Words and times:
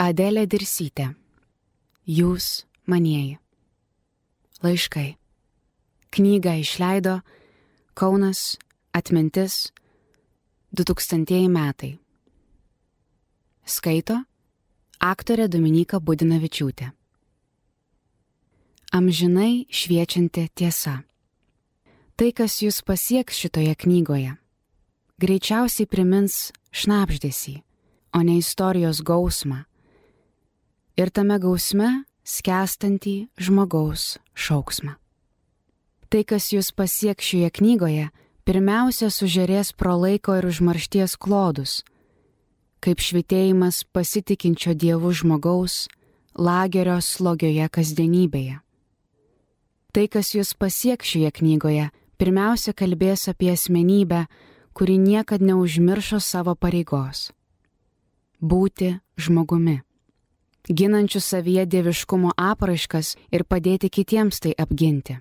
Adelė 0.00 0.46
Dirsytė. 0.48 1.10
Jūs 2.08 2.64
manieji. 2.88 3.36
Laiškai. 4.64 5.18
Knygą 6.08 6.54
išleido 6.62 7.18
Kaunas 7.92 8.56
Atmintis 8.96 9.74
2000 10.72 11.44
metai. 11.52 11.98
Skaito 13.68 14.16
aktorė 15.04 15.50
Dominika 15.52 16.00
Budinavičiūtė. 16.00 16.88
Amžinai 18.96 19.68
šviečianti 19.68 20.48
tiesa. 20.56 21.02
Tai, 22.16 22.32
kas 22.32 22.62
jūs 22.64 22.80
pasieks 22.80 23.36
šitoje 23.36 23.76
knygoje, 23.84 24.32
greičiausiai 25.20 25.84
primins 25.84 26.54
šnapždėsį, 26.72 27.60
o 28.16 28.24
ne 28.24 28.40
istorijos 28.40 29.04
gausmą. 29.04 29.66
Ir 30.98 31.10
tame 31.14 31.38
gausme 31.38 31.90
skęstantį 32.26 33.30
žmogaus 33.38 34.18
šauksmą. 34.34 34.96
Tai, 36.10 36.22
kas 36.26 36.50
jūs 36.50 36.72
pasieks 36.74 37.28
šioje 37.30 37.50
knygoje, 37.60 38.08
pirmiausia 38.42 39.10
sužerės 39.14 39.70
pro 39.78 39.94
laiko 39.94 40.34
ir 40.38 40.48
užmaršties 40.48 41.14
klodus, 41.22 41.80
kaip 42.82 42.98
švitėjimas 42.98 43.84
pasitikinčio 43.94 44.74
dievų 44.74 45.12
žmogaus 45.22 45.84
lagerio 46.34 46.98
slogioje 46.98 47.68
kasdienybėje. 47.70 48.58
Tai, 49.90 50.06
kas 50.06 50.34
jūs 50.34 50.54
pasieks 50.58 51.14
šioje 51.14 51.30
knygoje, 51.38 51.90
pirmiausia 52.18 52.74
kalbės 52.74 53.28
apie 53.30 53.52
asmenybę, 53.54 54.24
kuri 54.74 54.98
niekad 54.98 55.42
neužmiršo 55.42 56.18
savo 56.22 56.54
pareigos- 56.54 57.30
būti 58.50 58.98
žmogumi 59.18 59.80
ginančių 60.68 61.20
savyje 61.20 61.66
dieviškumo 61.66 62.34
apraiškas 62.36 63.16
ir 63.32 63.44
padėti 63.44 63.90
kitiems 63.90 64.40
tai 64.40 64.54
apginti. 64.58 65.18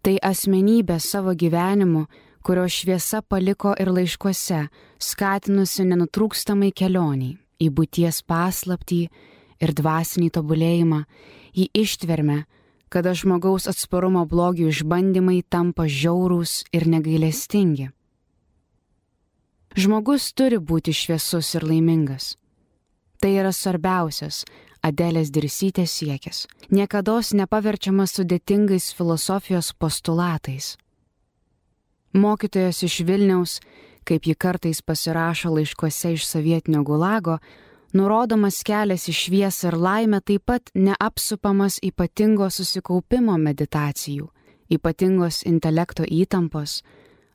Tai 0.00 0.16
asmenybė 0.24 0.96
savo 1.00 1.34
gyvenimu, 1.36 2.06
kurio 2.42 2.64
šviesa 2.68 3.20
paliko 3.22 3.74
ir 3.76 3.90
laiškuose, 3.92 4.64
skatinusi 4.98 5.84
nenutrūkstamai 5.84 6.72
kelioniai 6.72 7.36
į 7.60 7.68
būties 7.76 8.22
paslaptį 8.24 9.02
ir 9.60 9.74
dvasinį 9.76 10.30
tobulėjimą, 10.32 11.04
į 11.52 11.68
ištvermę, 11.82 12.44
kada 12.90 13.12
žmogaus 13.14 13.68
atsparumo 13.70 14.24
blogių 14.26 14.70
išbandymai 14.72 15.42
tampa 15.44 15.84
žiaurūs 15.84 16.64
ir 16.72 16.88
negailestingi. 16.88 17.90
Žmogus 19.76 20.32
turi 20.34 20.58
būti 20.58 20.96
šviesus 20.96 21.52
ir 21.54 21.66
laimingas. 21.68 22.34
Tai 23.20 23.30
yra 23.36 23.52
svarbiausias 23.52 24.44
Adelės 24.80 25.28
dirsytės 25.28 25.92
siekis, 25.92 26.46
niekada 26.72 27.18
nepaverčiamas 27.36 28.14
sudėtingais 28.16 28.94
filosofijos 28.96 29.74
postulatais. 29.76 30.78
Mokytojas 32.16 32.82
iš 32.82 33.02
Vilniaus, 33.04 33.58
kaip 34.08 34.24
ji 34.24 34.34
kartais 34.34 34.80
pasirašo 34.80 35.52
laiškuose 35.52 36.14
iš 36.14 36.24
sovietinio 36.24 36.80
gulago, 36.82 37.36
nurodomas 37.92 38.62
kelias 38.64 39.04
į 39.12 39.14
šviesą 39.18 39.68
ir 39.68 39.76
laimę 39.76 40.22
taip 40.24 40.46
pat 40.48 40.72
neapsupamas 40.74 41.76
ypatingo 41.84 42.48
susikaupimo 42.48 43.36
meditacijų, 43.36 44.30
ypatingos 44.72 45.42
intelekto 45.44 46.08
įtampos 46.08 46.80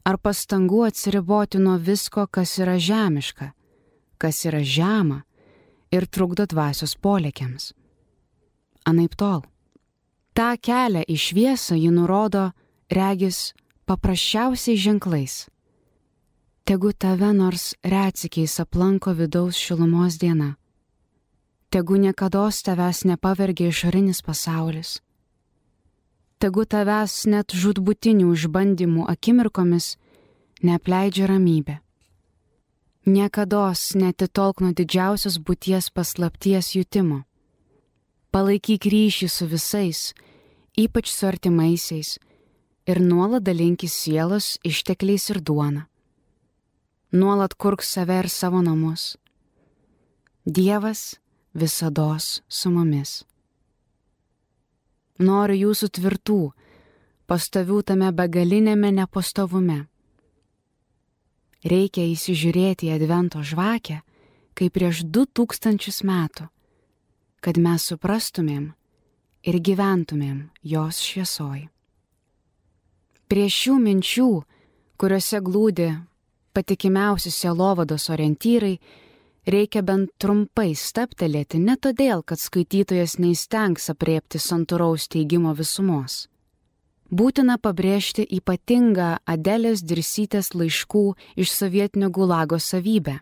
ar 0.01 0.17
pastangų 0.17 0.87
atsiriboti 0.89 1.61
nuo 1.61 1.77
visko, 1.77 2.25
kas 2.25 2.57
yra 2.57 2.79
žemiška, 2.81 3.53
kas 4.17 4.45
yra 4.49 4.65
žema 4.65 5.21
ir 5.95 6.07
trukdo 6.07 6.45
dvasios 6.45 6.95
polėkiams. 6.95 7.73
Anaip 8.85 9.15
tol. 9.17 9.43
Ta 10.35 10.53
kelią 10.57 11.05
į 11.07 11.15
šviesą 11.15 11.77
ji 11.79 11.91
nurodo, 11.95 12.51
regis, 12.91 13.53
paprasčiausiais 13.87 14.79
ženklais. 14.79 15.35
Tegu 16.65 16.91
tave 16.93 17.31
nors 17.33 17.73
retsikiais 17.83 18.59
aplanko 18.59 19.13
vidaus 19.13 19.55
šilumos 19.55 20.17
diena. 20.17 20.55
Tegu 21.69 21.95
niekada 21.95 22.49
tavęs 22.65 23.05
nepavergia 23.05 23.67
išorinis 23.69 24.21
pasaulis. 24.21 25.01
Tegu 26.39 26.65
tavęs 26.65 27.25
net 27.31 27.51
žudbutinių 27.53 28.33
išbandymų 28.33 29.07
akimirkomis 29.07 29.95
neapleidžia 30.63 31.27
ramybė. 31.27 31.84
Niekada 33.05 33.69
netitolk 33.93 34.63
nuo 34.65 34.73
didžiausios 34.73 35.37
būties 35.37 35.91
paslapties 35.93 36.73
jutimo. 36.73 37.21
Palaikyk 38.33 38.87
ryšį 38.89 39.27
su 39.29 39.45
visais, 39.45 39.99
ypač 40.73 41.11
su 41.13 41.27
artimaisiais, 41.29 42.17
ir 42.89 42.97
nuolat 42.99 43.45
dalinkis 43.45 43.93
sielos 43.93 44.57
ištekliais 44.65 45.29
ir 45.29 45.41
duona. 45.41 45.85
Nuolat 47.13 47.53
kurk 47.53 47.85
save 47.85 48.17
ir 48.23 48.29
savo 48.29 48.61
namus. 48.65 49.17
Dievas 50.45 51.19
visada 51.53 52.17
su 52.19 52.71
mumis. 52.73 53.23
Noriu 55.19 55.69
jūsų 55.69 55.93
tvirtų, 55.93 56.53
pastovių 57.29 57.83
tame 57.85 58.09
begalinėme 58.11 58.91
nepastovume 58.91 59.85
reikia 61.65 62.05
įsižiūrėti 62.13 62.89
į 62.89 62.95
Advento 62.99 63.41
žvakę 63.43 64.01
kaip 64.55 64.75
prieš 64.77 65.03
du 65.11 65.25
tūkstančius 65.27 66.01
metų, 66.07 66.47
kad 67.43 67.59
mes 67.59 67.85
suprastumėm 67.91 68.71
ir 69.45 69.59
gyventumėm 69.59 70.45
jos 70.63 71.01
šviesoj. 71.03 71.67
Prie 73.27 73.47
šių 73.51 73.75
minčių, 73.81 74.29
kuriuose 75.01 75.41
glūdi 75.43 75.89
patikimiausi 76.55 77.33
selovados 77.33 78.07
orientyrai, 78.13 78.77
reikia 79.49 79.83
bent 79.83 80.13
trumpai 80.21 80.71
staptelėti 80.77 81.59
ne 81.59 81.75
todėl, 81.75 82.23
kad 82.23 82.39
skaitytojas 82.39 83.17
neįstengs 83.19 83.91
apriepti 83.91 84.39
santūraus 84.39 85.09
teigimo 85.11 85.51
visumos 85.57 86.25
būtina 87.11 87.57
pabrėžti 87.61 88.25
ypatingą 88.37 89.19
Adelės 89.25 89.83
dirsytės 89.83 90.53
laiškų 90.55 91.05
iš 91.35 91.51
sovietinio 91.51 92.09
gulago 92.09 92.59
savybę. 92.59 93.19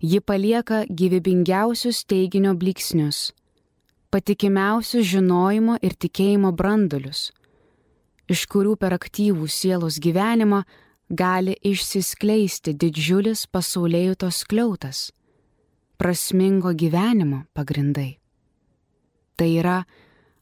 Ji 0.00 0.20
palieka 0.20 0.86
gyvybingiausius 0.88 2.04
teiginio 2.08 2.54
bliksnius, 2.56 3.32
patikimiausius 4.10 5.04
žinojimo 5.04 5.76
ir 5.82 5.92
tikėjimo 5.92 6.52
brandulius, 6.56 7.32
iš 8.30 8.46
kurių 8.48 8.78
per 8.80 8.96
aktyvų 8.96 9.48
sielos 9.48 10.00
gyvenimą 10.00 10.62
gali 11.10 11.56
išsiskleisti 11.66 12.72
didžiulis 12.72 13.44
pasaulėjutos 13.52 14.44
kliautas, 14.48 15.10
prasmingo 15.98 16.72
gyvenimo 16.72 17.44
pagrindai. 17.52 18.16
Tai 19.36 19.48
yra 19.52 19.82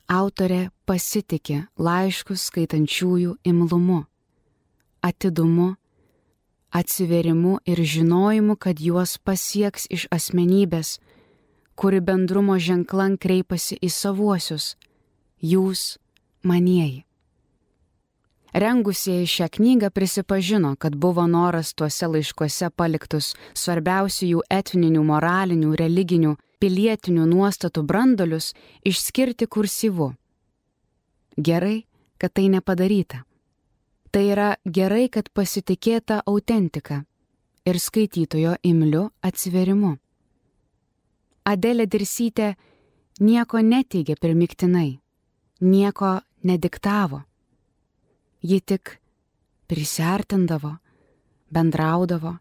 autorė 0.08 0.70
pasitikė 0.88 1.66
laiškus 1.76 2.48
skaitančiųjų 2.48 3.36
imlumu, 3.44 4.04
atidumu, 5.04 5.74
atsiverimu 6.72 7.58
ir 7.68 7.82
žinojimu, 7.84 8.56
kad 8.56 8.80
juos 8.80 9.18
pasieks 9.18 9.86
iš 9.90 10.08
asmenybės, 10.12 10.98
kuri 11.78 12.00
bendrumo 12.00 12.58
ženklan 12.58 13.18
kreipiasi 13.20 13.78
į 13.80 13.90
savuosius- 13.92 14.76
jūs 15.52 15.98
manieji. 16.42 17.07
Rengusieji 18.52 19.26
šią 19.26 19.48
knygą 19.52 19.90
prisipažino, 19.90 20.76
kad 20.76 20.96
buvo 20.96 21.26
noras 21.26 21.74
tuose 21.74 22.06
laiškuose 22.08 22.70
paliktus 22.70 23.34
svarbiausių 23.54 24.26
jų 24.32 24.44
etninių, 24.50 25.02
moralinių, 25.04 25.74
religinių 25.76 26.36
pilietinių 26.58 27.26
nuostatų 27.28 27.82
brandolius 27.82 28.54
išskirti 28.84 29.46
kursyvu. 29.46 30.14
Gerai, 31.36 31.84
kad 32.18 32.32
tai 32.32 32.48
nepadaryta. 32.48 33.22
Tai 34.10 34.24
yra 34.32 34.56
gerai, 34.64 35.08
kad 35.12 35.28
pasitikėta 35.30 36.22
autentika 36.26 37.04
ir 37.68 37.78
skaitytojo 37.78 38.56
imliu 38.64 39.10
atsiverimu. 39.20 39.98
Adelė 41.44 41.86
Dirsytė 41.86 42.54
nieko 43.20 43.60
neteigė 43.60 44.16
primiktinai, 44.16 44.98
nieko 45.60 46.18
nediktavo. 46.44 47.27
Ji 48.42 48.60
tik 48.60 48.98
prisartindavo, 49.66 50.76
bendraudavo 51.50 52.36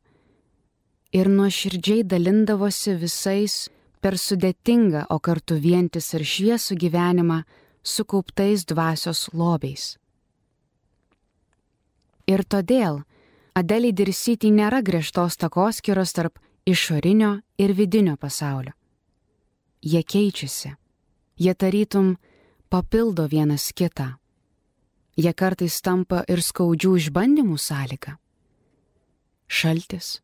ir 1.18 1.30
nuoširdžiai 1.32 2.04
dalindavosi 2.04 2.96
visais 3.02 3.68
per 4.02 4.18
sudėtingą, 4.22 5.08
o 5.10 5.18
kartu 5.20 5.58
vientis 5.58 6.14
ir 6.14 6.24
šviesų 6.24 6.78
gyvenimą 6.84 7.42
sukauptais 7.84 8.66
dvasios 8.70 9.28
lobiais. 9.34 9.96
Ir 12.28 12.44
todėl 12.44 13.02
Adeliai 13.58 13.96
Dirsytį 13.96 14.52
nėra 14.54 14.84
griežtos 14.86 15.40
takoskiros 15.42 16.12
tarp 16.14 16.38
išorinio 16.68 17.40
ir 17.58 17.74
vidinio 17.74 18.14
pasaulio. 18.22 18.76
Jie 19.82 20.04
keičiasi, 20.04 20.76
jie 21.42 21.54
tarytum 21.56 22.18
papildo 22.70 23.26
vienas 23.32 23.72
kitą. 23.74 24.18
Jie 25.18 25.34
kartais 25.34 25.80
tampa 25.82 26.22
ir 26.30 26.44
skaudžių 26.46 26.92
išbandymų 27.00 27.58
sąlyga. 27.58 28.20
Šaltis, 29.50 30.20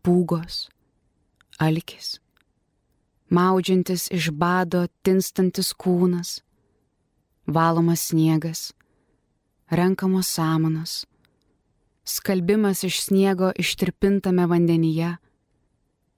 pūgos, 0.00 0.70
alkis, 1.60 2.16
maudžiantis 3.28 4.06
iš 4.14 4.30
bado 4.32 4.86
tinstantis 5.04 5.74
kūnas, 5.76 6.38
valomas 7.44 8.06
sniegas, 8.08 8.72
renkamos 9.68 10.32
samanos, 10.32 11.04
skalbimas 12.08 12.86
iš 12.88 13.02
sniego 13.10 13.52
ištirpintame 13.60 14.48
vandenyje, 14.48 15.18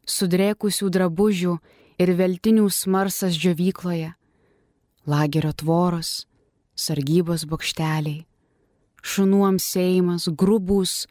sudrėkusių 0.07 0.95
drabužių 0.95 1.59
ir 1.99 2.17
veltinių 2.17 2.71
smarsas 2.71 3.35
džiovykloje, 3.35 4.15
lagerio 5.11 5.51
tvoros, 5.53 6.30
sargybos 6.81 7.47
bokšteliai, 7.51 8.25
šunų 9.03 9.41
amsėjimas, 9.49 10.29
grubus, 10.37 11.05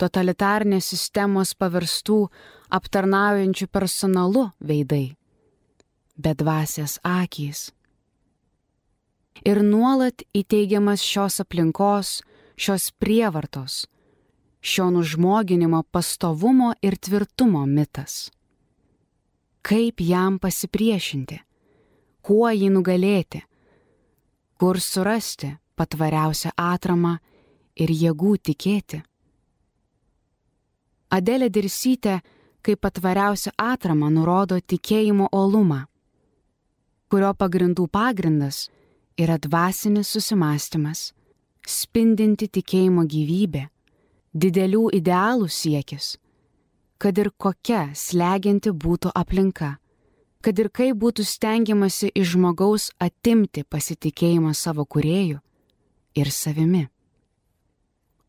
totalitarnės 0.00 0.90
sistemos 0.92 1.54
paverstų 1.58 2.26
aptarnaujančių 2.76 3.68
personalu 3.72 4.50
veidai, 4.60 5.16
bedvasės 6.16 6.98
akys. 7.06 7.70
Ir 9.44 9.60
nuolat 9.62 10.24
įteigiamas 10.34 11.04
šios 11.04 11.40
aplinkos, 11.44 12.20
šios 12.56 12.88
prievartos, 12.98 13.84
šio 14.60 14.88
nužmoginimo 14.90 15.82
pastovumo 15.92 16.72
ir 16.82 16.96
tvirtumo 16.96 17.66
mitas. 17.66 18.30
Kaip 19.66 20.00
jam 20.00 20.38
pasipriešinti, 20.38 21.40
kuo 22.22 22.48
jį 22.50 22.70
nugalėti, 22.74 23.42
kur 24.58 24.80
surasti 24.80 25.52
patvariausią 25.76 26.54
atramą 26.56 27.16
ir 27.76 27.92
jėgų 27.92 28.36
tikėti. 28.48 29.02
Adelė 31.12 31.50
Dirsytė 31.52 32.20
kaip 32.66 32.80
patvariausią 32.82 33.52
atramą 33.62 34.08
nurodo 34.10 34.58
tikėjimo 34.58 35.28
olumą, 35.32 35.84
kurio 37.10 37.30
pagrindų 37.38 37.86
pagrindas 37.92 38.66
yra 39.16 39.36
dvasinis 39.38 40.10
susimastymas, 40.10 41.12
spindinti 41.62 42.48
tikėjimo 42.58 43.06
gyvybė 43.06 43.68
didelių 44.36 44.88
idealų 44.98 45.48
siekis, 45.48 46.16
kad 46.98 47.18
ir 47.18 47.30
kokia 47.38 47.90
slegianti 47.94 48.72
būtų 48.72 49.12
aplinka, 49.14 49.76
kad 50.46 50.60
ir 50.62 50.68
kaip 50.70 51.00
būtų 51.02 51.24
stengiamasi 51.26 52.12
iš 52.14 52.36
žmogaus 52.36 52.92
atimti 53.02 53.64
pasitikėjimą 53.66 54.52
savo 54.54 54.84
kuriejų 54.86 55.40
ir 56.22 56.30
savimi. 56.30 56.84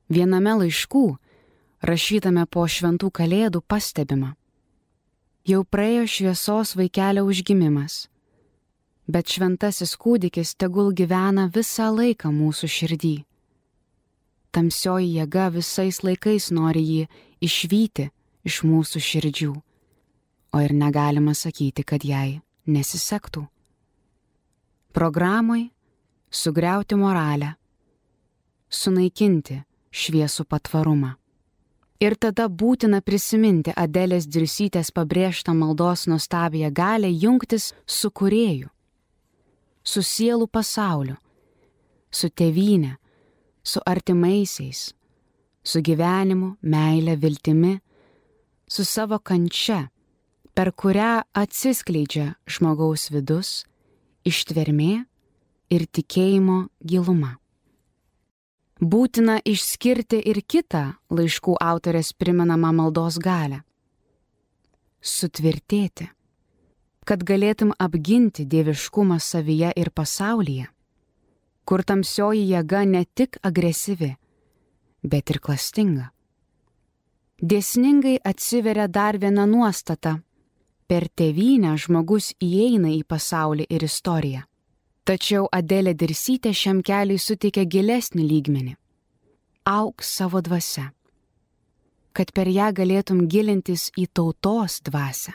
Viename 0.09 0.55
laiškų, 0.63 1.05
rašytame 1.85 2.47
po 2.49 2.65
šventų 2.65 3.11
kalėdų, 3.21 3.61
pastebima, 3.61 4.33
jau 5.45 5.61
praėjo 5.61 6.09
šviesos 6.15 6.73
vaikelio 6.79 7.27
užgimimas, 7.29 8.07
bet 9.05 9.29
šventasis 9.29 9.93
kūdikis 9.93 10.57
tegul 10.57 10.89
gyvena 10.97 11.51
visą 11.53 11.91
laiką 11.93 12.33
mūsų 12.33 12.73
širdį 12.79 13.15
tamsioji 14.57 15.11
jėga 15.19 15.51
visais 15.53 15.99
laikais 16.01 16.49
nori 16.57 16.81
jį 16.81 17.03
išvyti 17.45 18.07
iš 18.47 18.55
mūsų 18.65 19.01
širdžių, 19.07 19.53
o 20.57 20.61
ir 20.61 20.73
negalima 20.73 21.35
sakyti, 21.37 21.85
kad 21.85 22.03
jai 22.03 22.39
nesisektų. 22.65 23.45
Programai 24.97 25.67
sugriauti 26.33 26.97
moralę, 26.97 27.53
sunaikinti 28.69 29.61
šviesų 29.93 30.47
patvarumą. 30.49 31.13
Ir 32.01 32.13
tada 32.21 32.45
būtina 32.49 33.01
prisiminti 33.01 33.73
Adelės 33.73 34.27
Dirsytės 34.29 34.91
pabrėžtą 34.93 35.53
maldos 35.57 36.05
nuostabiją 36.09 36.69
galę 36.69 37.09
jungtis 37.09 37.71
su 37.85 38.11
kurėju, 38.11 38.69
su 39.81 40.03
sielų 40.05 40.45
pasauliu, 40.47 41.15
su 42.11 42.29
tėvynė, 42.29 42.97
su 43.63 43.81
artimaisiais, 43.85 44.91
su 45.63 45.81
gyvenimu, 45.81 46.55
meile, 46.61 47.17
viltimi, 47.17 47.79
su 48.69 48.85
savo 48.85 49.17
kančia, 49.19 49.87
per 50.57 50.71
kurią 50.73 51.21
atsiskleidžia 51.37 52.31
žmogaus 52.49 53.11
vidus, 53.13 53.65
ištvermė 54.25 55.05
ir 55.69 55.85
tikėjimo 55.85 56.57
giluma. 56.81 57.35
Būtina 58.81 59.37
išskirti 59.45 60.17
ir 60.31 60.41
kitą 60.41 60.97
laiškų 61.13 61.57
autorės 61.61 62.09
primenamą 62.13 62.73
maldos 62.73 63.19
galę- 63.21 63.61
sutvirtėti, 65.15 66.09
kad 67.05 67.23
galėtum 67.23 67.71
apginti 67.77 68.45
dieviškumą 68.45 69.19
savyje 69.21 69.71
ir 69.75 69.89
pasaulyje 69.89 70.67
kur 71.67 71.83
tamsioji 71.83 72.45
jėga 72.47 72.85
ne 72.87 73.03
tik 73.19 73.37
agresyvi, 73.47 74.13
bet 75.03 75.33
ir 75.33 75.39
klastinga. 75.43 76.11
Dėsningai 77.43 78.15
atsiveria 78.31 78.87
dar 78.87 79.19
viena 79.23 79.45
nuostata- 79.45 80.13
per 80.87 81.07
tėvynę 81.19 81.75
žmogus 81.77 82.33
įeina 82.39 82.91
į 82.95 83.03
pasaulį 83.03 83.67
ir 83.69 83.83
istoriją. 83.83 84.43
Tačiau 85.07 85.47
Adelė 85.51 85.93
Dirsytė 85.95 86.51
šiam 86.51 86.81
keliui 86.83 87.19
suteikia 87.19 87.63
gilesnį 87.63 88.23
lygmenį- 88.27 88.75
auk 89.79 90.03
savo 90.03 90.41
dvasia, 90.41 90.91
kad 92.13 92.33
per 92.33 92.47
ją 92.47 92.71
galėtum 92.73 93.27
gilintis 93.27 93.91
į 93.95 94.07
tautos 94.13 94.81
dvasę, 94.81 95.33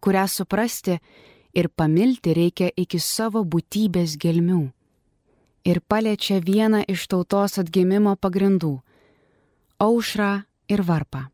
kurią 0.00 0.26
suprasti 0.26 0.98
ir 1.54 1.68
pamilti 1.68 2.34
reikia 2.34 2.70
iki 2.76 2.98
savo 2.98 3.44
būtybės 3.44 4.16
gelmių. 4.18 4.72
Ir 5.64 5.80
paliečia 5.80 6.40
vieną 6.40 6.84
iš 6.88 7.06
tautos 7.06 7.58
atgimimo 7.58 8.16
pagrindų- 8.16 8.80
aušrą 9.86 10.44
ir 10.68 10.82
varpą, 10.82 11.30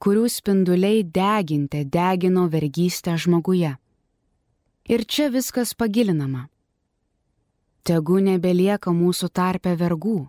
kurių 0.00 0.28
spinduliai 0.32 1.04
deginte 1.04 1.84
degino 1.84 2.46
vergystę 2.48 3.16
žmoguje. 3.20 3.74
Ir 4.88 5.04
čia 5.04 5.28
viskas 5.30 5.74
pagilinama. 5.76 6.48
Tegu 7.84 8.18
nebelieka 8.24 8.92
mūsų 8.92 9.28
tarpe 9.32 9.74
vergų, 9.76 10.28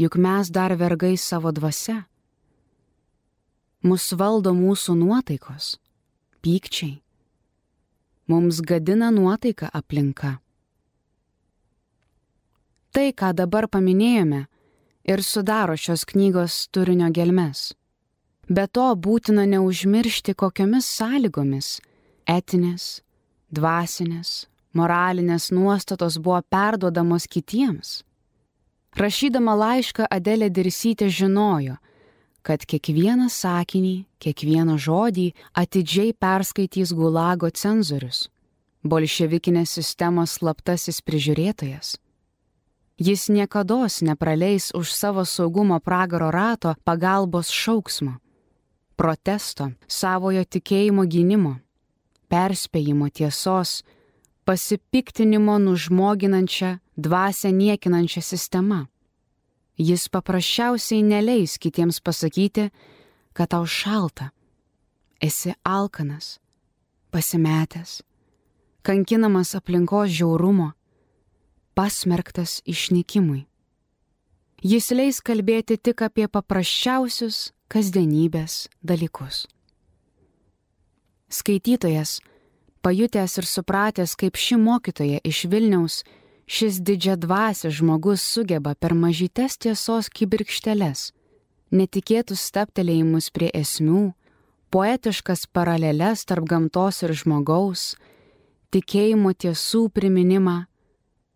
juk 0.00 0.16
mes 0.16 0.50
dar 0.50 0.74
vergai 0.76 1.14
savo 1.20 1.52
dvasia. 1.52 2.04
Mus 3.84 4.10
valdo 4.16 4.54
mūsų 4.56 4.96
nuotaikos, 4.96 5.76
pykčiai. 6.40 7.00
Mums 8.28 8.62
gadina 8.64 9.10
nuotaika 9.12 9.68
aplinka. 9.68 10.38
Tai, 12.94 13.08
ką 13.12 13.34
dabar 13.36 13.66
paminėjome, 13.68 14.46
ir 15.04 15.22
sudaro 15.22 15.76
šios 15.76 16.06
knygos 16.08 16.68
turinio 16.72 17.10
gelmes. 17.12 17.74
Be 18.48 18.66
to 18.66 18.90
būtina 18.94 19.46
neužmiršti, 19.48 20.34
kokiomis 20.36 20.84
sąlygomis 20.84 21.78
etinės, 22.28 23.00
dvasinės, 23.52 24.46
moralinės 24.76 25.50
nuostatos 25.52 26.18
buvo 26.18 26.42
perduodamos 26.50 27.28
kitiems. 27.28 28.02
Rašydama 28.94 29.54
laišką 29.58 30.06
Adelė 30.10 30.50
Dirsytė 30.54 31.08
žinojo, 31.10 31.78
kad 32.44 32.62
kiekvieną 32.68 33.30
sakinį, 33.32 34.04
kiekvieną 34.22 34.76
žodį 34.78 35.32
atidžiai 35.56 36.12
perskaitys 36.12 36.92
gulago 36.94 37.50
cenzorius, 37.50 38.28
bolševikinės 38.84 39.72
sistemos 39.80 40.36
slaptasis 40.38 41.00
prižiūrėtojas. 41.00 41.96
Jis 43.00 43.26
niekada 43.28 43.88
nepraleis 44.06 44.70
už 44.70 44.92
savo 44.92 45.24
saugumo 45.24 45.80
pragaro 45.80 46.30
rato 46.30 46.76
pagalbos 46.84 47.50
šauksmo, 47.50 48.20
protesto, 48.96 49.70
savojo 49.88 50.44
tikėjimo 50.44 51.04
gynimo, 51.10 51.56
perspėjimo 52.32 53.10
tiesos, 53.10 53.82
pasipiktinimo 54.44 55.58
nužmoginančią, 55.58 56.78
dvasę 56.96 57.52
niekinančią 57.52 58.22
sistemą. 58.22 58.84
Jis 59.78 60.08
paprasčiausiai 60.08 61.02
neleis 61.02 61.58
kitiems 61.58 61.98
pasakyti, 62.00 62.68
kad 63.34 63.50
tau 63.50 63.66
šalta, 63.66 64.30
esi 65.18 65.54
alkanas, 65.66 66.38
pasimetęs, 67.10 68.02
kankinamas 68.86 69.54
aplinkos 69.58 70.14
žiaurumo 70.14 70.70
pasmerktas 71.74 72.60
išnykimui. 72.70 73.44
Jis 74.64 74.90
leis 74.94 75.18
kalbėti 75.20 75.76
tik 75.76 76.04
apie 76.06 76.28
paprasčiausius 76.30 77.50
kasdienybės 77.74 78.68
dalykus. 78.86 79.48
Skaitytojas, 81.26 82.20
pajutęs 82.86 83.32
ir 83.40 83.48
supratęs, 83.50 84.14
kaip 84.14 84.38
ši 84.38 84.60
mokytoja 84.62 85.18
iš 85.26 85.40
Vilniaus, 85.50 85.96
šis 86.46 86.78
didžia 86.86 87.16
dvasis 87.18 87.74
žmogus 87.80 88.22
sugeba 88.22 88.76
per 88.78 88.94
mažytes 88.94 89.58
tiesos 89.58 90.06
kibirkšteles, 90.06 91.10
netikėtus 91.74 92.46
staptelėjimus 92.52 93.32
prie 93.34 93.50
esmių, 93.50 94.12
poetiškas 94.70 95.48
paraleles 95.50 96.22
tarp 96.30 96.46
gamtos 96.46 97.02
ir 97.02 97.16
žmogaus, 97.18 97.96
tikėjimo 98.70 99.34
tiesų 99.34 99.88
priminimą, 99.90 100.60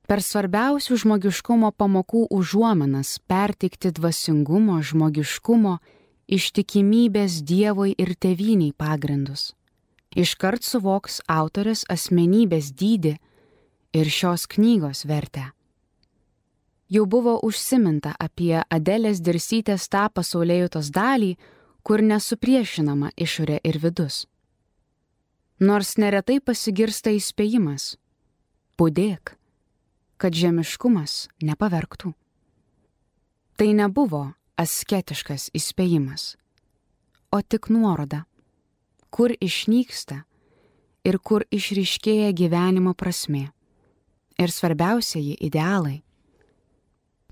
per 0.06 0.22
svarbiausių 0.22 1.02
žmogiškumo 1.02 1.74
pamokų 1.74 2.28
užuomenas 2.30 3.18
perteikti 3.26 3.90
dvasingumo, 3.90 4.78
žmogiškumo, 4.86 5.78
ištikimybės 6.28 7.40
Dievui 7.48 7.94
ir 7.96 8.12
teviniai 8.14 8.74
pagrindus. 8.76 9.54
Iškart 10.12 10.64
suvoks 10.64 11.20
autorės 11.28 11.84
asmenybės 11.88 12.72
dydį 12.76 13.14
ir 13.96 14.10
šios 14.12 14.46
knygos 14.46 15.04
vertę. 15.08 15.50
Jau 16.88 17.04
buvo 17.04 17.36
užsiminta 17.44 18.14
apie 18.16 18.62
Adelės 18.72 19.20
dirsytės 19.20 19.88
tą 19.92 20.06
pasaulėjautos 20.08 20.88
dalį, 20.92 21.34
kur 21.84 22.00
nesupriešinama 22.00 23.12
išorė 23.16 23.60
ir 23.64 23.76
vidus. 23.80 24.26
Nors 25.60 25.96
neretai 25.98 26.40
pasigirsta 26.40 27.10
įspėjimas- 27.10 27.96
būdėk, 28.78 29.36
kad 30.16 30.32
žemiškumas 30.32 31.28
nepaverktų. 31.42 32.14
Tai 33.56 33.72
nebuvo 33.74 34.37
asketiškas 34.58 35.50
įspėjimas, 35.54 36.34
o 37.30 37.38
tik 37.42 37.70
nuoroda, 37.70 38.24
kur 39.14 39.30
išnyksta 39.38 40.24
ir 41.06 41.18
kur 41.22 41.44
išryškėja 41.54 42.32
gyvenimo 42.34 42.94
prasme 42.98 43.48
ir 44.38 44.52
svarbiausiai 44.52 45.36
idealai. 45.46 46.02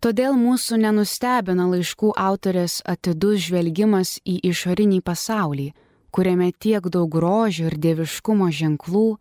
Todėl 0.03 0.37
mūsų 0.39 0.79
nenustebina 0.85 1.67
laiškų 1.73 2.13
autorės 2.21 2.79
atidus 2.87 3.47
žvelgimas 3.49 4.19
į 4.29 4.39
išorinį 4.51 5.01
pasaulį, 5.03 5.71
kuriame 6.15 6.53
tiek 6.53 6.85
daug 6.93 7.11
grožio 7.11 7.71
ir 7.71 7.79
dieviškumo 7.81 8.51
ženklų, 8.53 9.17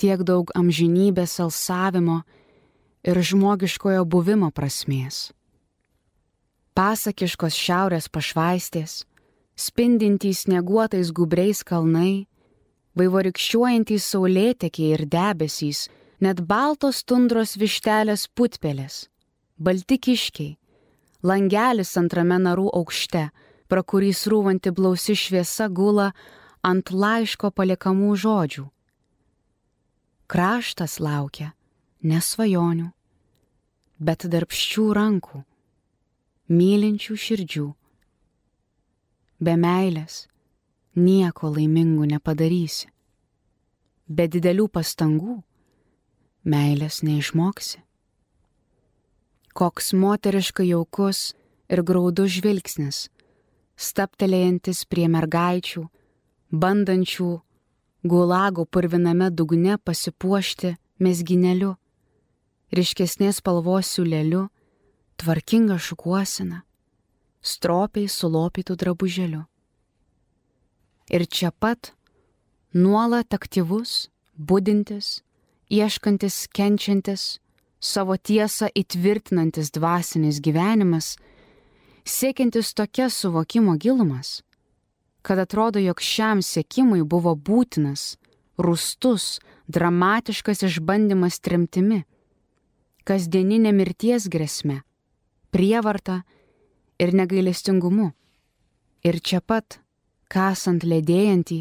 tiek 0.00 0.22
daug 0.24 0.52
amžinybės 0.56 1.36
alsavimo 1.42 2.22
ir 3.04 3.20
žmogiškojo 3.20 4.06
buvimo 4.08 4.52
prasmės. 4.54 5.35
Pasakiškos 6.76 7.56
šiaurės 7.56 8.10
pašvaistės, 8.12 9.06
spindintys 9.56 10.42
snieguotais 10.44 11.08
gubriais 11.08 11.62
kalnai, 11.64 12.26
vaivorikščiuojantys 13.00 14.08
saulėtekiai 14.12 14.90
ir 14.98 15.04
debesys, 15.08 15.86
net 16.20 16.42
baltos 16.44 17.00
tundros 17.08 17.56
vištelės 17.56 18.26
putpelės, 18.28 19.06
balti 19.56 19.96
kiškiai, 19.96 20.58
langelis 21.24 21.94
antrame 21.96 22.36
narų 22.44 22.68
aukšte, 22.82 23.30
pra 23.72 23.80
kurį 23.80 24.12
srūvanti 24.12 24.76
blausi 24.76 25.16
šviesa 25.16 25.70
gula 25.72 26.10
ant 26.60 26.92
laiško 26.92 27.54
paliekamų 27.56 28.12
žodžių. 28.20 28.68
Kraštas 30.28 31.00
laukia 31.00 31.54
ne 32.04 32.20
svajonių, 32.20 32.90
bet 33.96 34.28
darbščių 34.28 34.90
rankų, 34.92 35.46
mylinčių 36.48 37.16
širdžių. 37.18 37.66
Be 39.42 39.54
meilės 39.58 40.26
nieko 40.94 41.50
laimingų 41.50 42.06
nepadarysi. 42.12 42.88
Be 44.06 44.28
didelių 44.30 44.68
pastangų 44.70 45.40
meilės 46.46 47.02
neišmoksi. 47.02 47.82
Koks 49.56 49.92
moteriškai 49.96 50.68
jaukus 50.68 51.34
ir 51.72 51.82
graudus 51.82 52.36
žvilgsnis, 52.36 53.08
staptelėjantis 53.74 54.84
prie 54.86 55.08
mergaičių, 55.10 55.82
bandančių 56.52 57.30
gulagų 58.06 58.66
purviname 58.70 59.32
dugne 59.34 59.78
pasipuošti 59.82 60.76
mesgineliu, 61.02 61.74
ryškesnės 62.70 63.40
spalvos 63.42 63.90
siūleliu, 63.96 64.46
tvarkinga 65.20 65.78
šukuosina, 65.80 66.62
stropiai 67.42 68.08
sulopytų 68.10 68.76
drabužėliu. 68.80 69.44
Ir 71.10 71.26
čia 71.30 71.52
pat 71.54 71.92
nuolat 72.74 73.34
aktyvus, 73.34 74.08
būdintis, 74.36 75.20
ieškantis, 75.70 76.46
kenčiantis, 76.52 77.38
savo 77.80 78.16
tiesą 78.16 78.68
įtvirtinantis 78.74 79.70
dvasinis 79.74 80.40
gyvenimas, 80.42 81.14
siekiantis 82.04 82.74
tokias 82.74 83.14
suvokimo 83.22 83.76
gilumas, 83.78 84.42
kad 85.22 85.38
atrodo, 85.38 85.78
jog 85.82 86.00
šiam 86.02 86.42
siekimui 86.42 87.02
buvo 87.02 87.34
būtinas, 87.34 88.16
rūstus, 88.58 89.38
dramatiškas 89.66 90.62
išbandymas 90.68 91.40
tremtimi, 91.42 92.04
kasdieninė 93.06 93.72
mirties 93.74 94.28
grėsme, 94.30 94.82
prievarta 95.56 96.20
ir 97.00 97.14
negailestingumu. 97.16 98.10
Ir 99.06 99.20
čia 99.24 99.40
pat, 99.40 99.78
kasant 100.28 100.84
ledėjantį, 100.84 101.60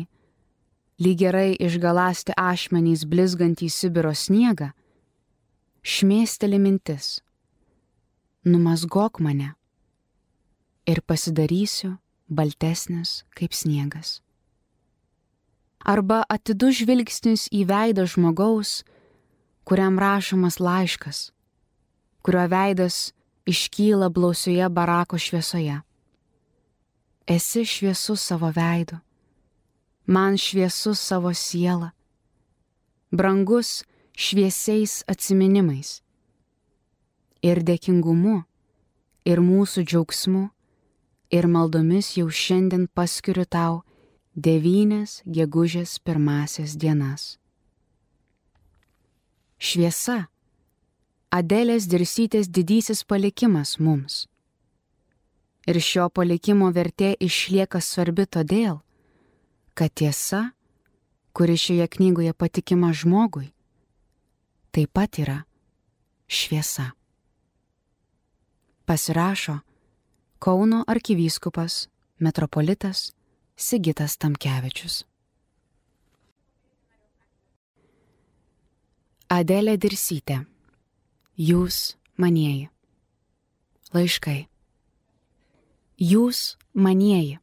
lyg 1.00 1.20
gerai 1.20 1.52
išgalasti 1.56 2.36
ašmenys 2.36 3.06
blizgantį 3.08 3.70
Sibiro 3.72 4.12
sniegą, 4.12 4.74
šmėsteli 5.84 6.60
mintis- 6.60 7.22
numasgok 8.52 9.20
mane 9.20 9.56
ir 10.88 11.02
pasidarysiu 11.02 11.98
baltesnis 12.30 13.24
kaip 13.38 13.54
sniegas. 13.54 14.22
Arba 15.86 16.26
atidus 16.30 16.82
žvilgsnis 16.82 17.48
į 17.54 17.66
veidą 17.70 18.08
žmogaus, 18.10 18.84
kuriam 19.66 20.00
rašomas 20.02 20.58
laiškas, 20.58 21.30
kurio 22.26 22.48
veidas 22.50 23.14
iškyla 23.46 24.10
blausioje 24.10 24.70
barako 24.70 25.18
šviesoje. 25.18 25.82
Esi 27.28 27.66
šviesus 27.66 28.22
savo 28.22 28.52
veidu 28.54 28.98
man 30.06 30.38
šviesus 30.38 31.00
savo 31.02 31.34
sielą, 31.34 31.90
brangus 33.12 33.84
šviesiais 34.14 35.04
atminimais 35.10 36.02
ir 37.42 37.62
dėkingumu, 37.66 38.44
ir 39.26 39.42
mūsų 39.42 39.86
džiaugsmu, 39.86 40.50
ir 41.34 41.48
maldomis 41.50 42.16
jau 42.18 42.30
šiandien 42.30 42.88
paskiriu 42.94 43.46
tau 43.46 43.82
devynės 44.36 45.22
gegužės 45.26 45.98
pirmasias 46.00 46.76
dienas. 46.78 47.38
Šviesa- 49.58 50.28
Adelės 51.36 51.90
dirsytės 51.92 52.48
didysis 52.48 53.02
palikimas 53.04 53.76
mums. 53.80 54.26
Ir 55.68 55.80
šio 55.82 56.06
palikimo 56.14 56.70
vertė 56.72 57.16
išlieka 57.20 57.82
svarbi 57.82 58.24
todėl, 58.30 58.78
kad 59.76 59.92
tiesa, 59.92 60.54
kuri 61.36 61.58
šioje 61.60 61.90
knygoje 61.98 62.32
patikima 62.38 62.94
žmogui, 62.94 63.50
taip 64.72 64.94
pat 64.96 65.20
yra 65.20 65.42
šviesa. 66.28 66.94
Pasirašo 68.86 69.60
Kauno 70.40 70.84
arkivyskupas 70.88 71.88
metropolitas 72.20 73.10
Sigitas 73.58 74.16
Tamkevičius. 74.22 75.04
Adelė 79.32 79.74
Dirsytė. 79.82 80.44
Jūs 81.36 81.98
manieji. 82.16 82.70
Laiškai. 83.92 84.46
Jūs 86.00 86.56
manieji. 86.72 87.42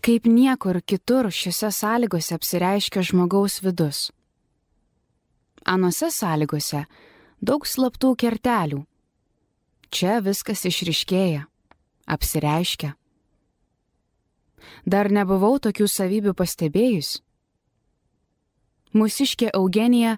Kaip 0.00 0.24
niekur 0.24 0.80
kitur 0.80 1.28
šiuose 1.28 1.68
sąlygose 1.76 2.38
apsireiškia 2.38 3.02
žmogaus 3.04 3.60
vidus. 3.60 4.08
Anuose 5.68 6.08
sąlygose 6.08 6.86
daug 7.44 7.68
slaptų 7.68 8.14
kertelių. 8.16 8.80
Čia 9.92 10.22
viskas 10.24 10.64
išriškėja, 10.64 11.44
apsireiškia. 12.08 12.94
Dar 14.88 15.12
nebuvau 15.12 15.58
tokių 15.60 15.84
savybių 15.84 16.32
pastebėjus. 16.32 17.20
Mūsiškė 18.96 19.52
Eugenija 19.52 20.16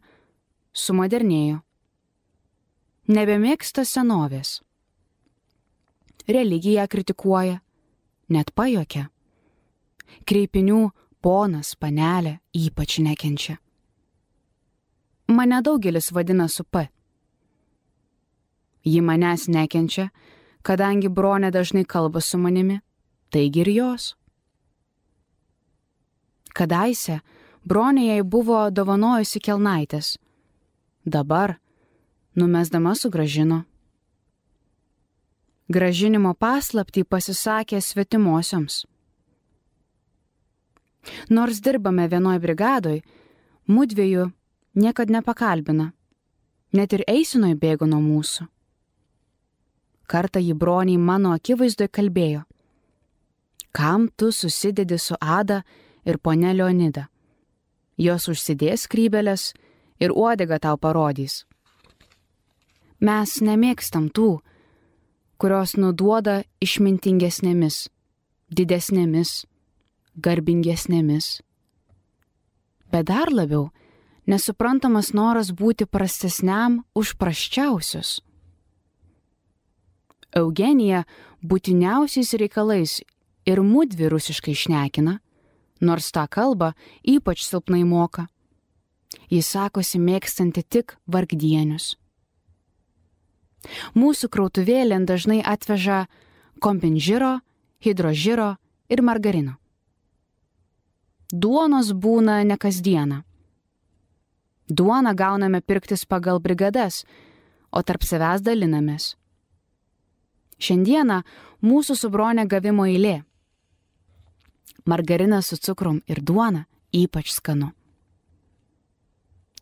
sumodernėjo. 0.71 1.59
Nebemėgsta 3.13 3.83
senovės. 3.85 4.63
Religiją 6.25 6.87
kritikuoja, 6.89 7.59
net 8.33 8.53
pajokia. 8.57 9.09
Kreipinių 10.25 10.79
ponas, 11.21 11.75
panelė 11.77 12.39
ypač 12.57 13.01
nekenčia. 13.05 13.59
Mane 15.29 15.59
daugelis 15.67 16.09
vadina 16.17 16.47
su 16.49 16.65
P. 16.65 16.87
Ji 18.85 19.03
manęs 19.05 19.45
nekenčia, 19.53 20.09
kadangi 20.65 21.11
bronė 21.13 21.51
dažnai 21.53 21.85
kalba 21.85 22.23
su 22.25 22.41
manimi, 22.41 22.79
taigi 23.29 23.61
ir 23.67 23.73
jos. 23.75 24.13
Kadaise 26.57 27.21
bronė 27.69 28.07
jai 28.09 28.23
buvo 28.23 28.71
dovanojusi 28.71 29.43
kelnaitės, 29.43 30.17
dabar, 31.05 31.59
numesdama 32.35 32.95
sugražino. 32.95 33.63
Gražinimo 35.69 36.35
paslaptį 36.35 37.05
pasisakė 37.05 37.81
svetimosioms. 37.81 38.83
Nors 41.31 41.61
dirbame 41.65 42.07
vienoj 42.09 42.39
brigadoj, 42.43 43.01
mudviejų 43.67 44.31
niekad 44.75 45.11
nepakalbina, 45.11 45.93
net 46.73 46.93
ir 46.93 47.05
eisinoj 47.09 47.55
bėgo 47.59 47.89
nuo 47.89 48.01
mūsų. 48.03 48.47
Kartą 50.07 50.43
jį 50.43 50.55
broniai 50.59 50.99
mano 51.01 51.33
akivaizdoje 51.33 51.89
kalbėjo, 51.89 52.43
kam 53.73 54.09
tu 54.17 54.33
susidedi 54.33 54.99
su 54.99 55.17
Ada 55.21 55.63
ir 56.05 56.19
ponė 56.19 56.53
Leonida. 56.55 57.09
Jos 57.97 58.29
užsidės 58.29 58.89
krybelės 58.89 59.53
ir 60.01 60.13
uodega 60.13 60.59
tau 60.59 60.77
parodys. 60.77 61.45
Mes 63.03 63.31
nemėgstam 63.43 64.13
tų, 64.15 64.37
kurios 65.43 65.75
nuduoda 65.75 66.45
išmintingesnėmis, 66.63 67.89
didesnėmis, 68.55 69.33
garbingesnėmis. 70.23 71.41
Bet 72.95 73.09
dar 73.11 73.33
labiau 73.35 73.73
nesuprantamas 74.31 75.11
noras 75.19 75.51
būti 75.51 75.89
prastesniam 75.91 76.85
už 76.95 77.17
praščiausius. 77.19 78.21
Eugenija 80.39 81.03
būtiniausiais 81.43 82.31
reikalais 82.39 83.01
ir 83.45 83.65
mudvi 83.67 84.13
rusiškai 84.13 84.55
šnekina, 84.55 85.17
nors 85.83 86.13
tą 86.15 86.29
kalbą 86.31 86.71
ypač 87.03 87.43
silpnai 87.49 87.83
moka. 87.83 88.29
Jis 89.27 89.51
sakosi 89.57 89.99
mėgstanti 89.99 90.63
tik 90.63 90.95
vargdienius. 91.11 91.97
Mūsų 93.95 94.29
krautuvėlėn 94.33 95.07
dažnai 95.07 95.41
atveža 95.45 96.07
kompinžiro, 96.63 97.41
hidrožiro 97.83 98.57
ir 98.89 99.03
margarino. 99.03 99.57
Duonos 101.33 101.93
būna 101.97 102.43
ne 102.45 102.59
kasdieną. 102.61 103.23
Duoną 104.69 105.15
gauname 105.17 105.61
pirktis 105.61 106.05
pagal 106.05 106.41
brigadas, 106.41 107.05
o 107.73 107.83
tarp 107.83 108.05
savęs 108.05 108.45
dalinamės. 108.45 109.17
Šiandieną 110.63 111.23
mūsų 111.65 111.97
subronė 111.99 112.47
gavimo 112.47 112.87
eilė 112.87 113.23
margarinas 114.85 115.47
su 115.47 115.57
cukrum 115.57 116.03
ir 116.07 116.21
duona 116.21 116.65
ypač 116.93 117.33
skanu. 117.33 117.71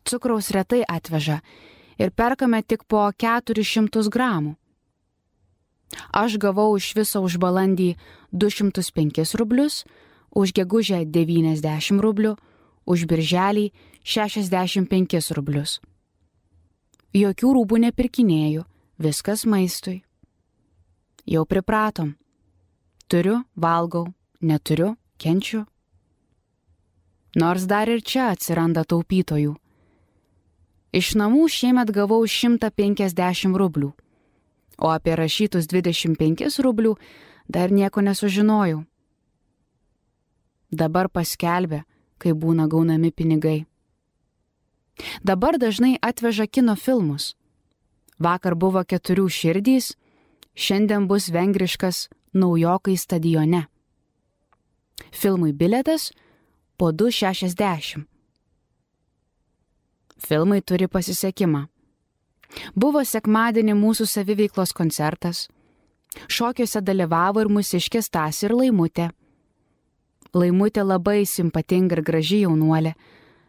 Cukraus 0.03 0.49
retai 0.51 0.81
atveža 0.87 1.41
ir 1.97 2.11
perkame 2.11 2.61
tik 2.63 2.85
po 2.87 3.09
400 3.11 4.09
gramų. 4.11 4.55
Aš 6.15 6.37
gavau 6.39 6.77
iš 6.79 6.93
viso 6.95 7.19
už 7.19 7.35
balandį 7.41 7.95
205 8.31 9.35
rublius, 9.35 9.83
už 10.31 10.53
gegužę 10.55 11.03
90 11.05 11.99
rublių, 11.99 12.37
už 12.85 13.05
birželį 13.07 13.71
65 14.03 15.31
rublius. 15.35 15.79
Jokių 17.11 17.49
rūbų 17.57 17.81
nepirkinėjau, 17.87 18.63
viskas 18.95 19.43
maistui. 19.43 19.99
Jau 21.27 21.43
pripratom. 21.45 22.15
Turiu, 23.11 23.41
valgau, 23.55 24.07
neturiu, 24.39 24.95
kenčiu. 25.19 25.65
Nors 27.35 27.67
dar 27.67 27.91
ir 27.91 28.01
čia 28.03 28.31
atsiranda 28.31 28.83
taupytojų. 28.87 29.57
Iš 30.91 31.13
namų 31.15 31.47
šiemet 31.47 31.91
gavau 31.95 32.25
150 32.27 33.55
rublių, 33.55 33.93
o 34.77 34.87
apie 34.91 35.15
rašytus 35.15 35.69
25 35.71 36.59
rublių 36.59 36.97
dar 37.47 37.71
nieko 37.71 38.03
nesužinojau. 38.03 38.83
Dabar 40.71 41.07
paskelbė, 41.07 41.83
kai 42.19 42.35
būna 42.35 42.67
gaunami 42.67 43.11
pinigai. 43.11 43.65
Dabar 45.23 45.57
dažnai 45.57 45.95
atveža 46.01 46.47
kino 46.47 46.75
filmus. 46.75 47.35
Vakar 48.19 48.55
buvo 48.55 48.83
keturių 48.83 49.27
širdys, 49.31 49.95
šiandien 50.55 51.07
bus 51.07 51.31
vengriškas 51.31 52.09
naujokai 52.35 52.97
stadione. 52.99 53.65
Filmui 55.11 55.53
biletas 55.53 56.11
po 56.77 56.91
2,60. 56.91 58.10
Filmai 60.21 60.61
turi 60.61 60.87
pasisekimą. 60.87 61.65
Buvo 62.75 63.01
sekmadienį 63.07 63.73
mūsų 63.79 64.05
saviveiklos 64.09 64.73
koncertas. 64.77 65.47
Šokiuose 66.27 66.81
dalyvavo 66.83 67.41
ir 67.41 67.49
mūsiškė 67.51 68.01
Stasi 68.03 68.45
ir 68.47 68.55
Laimutė. 68.55 69.09
Laimutė 70.35 70.83
labai 70.83 71.23
simpatinga 71.27 71.97
ir 71.97 72.03
graži 72.07 72.41
jaunuolė. 72.43 72.93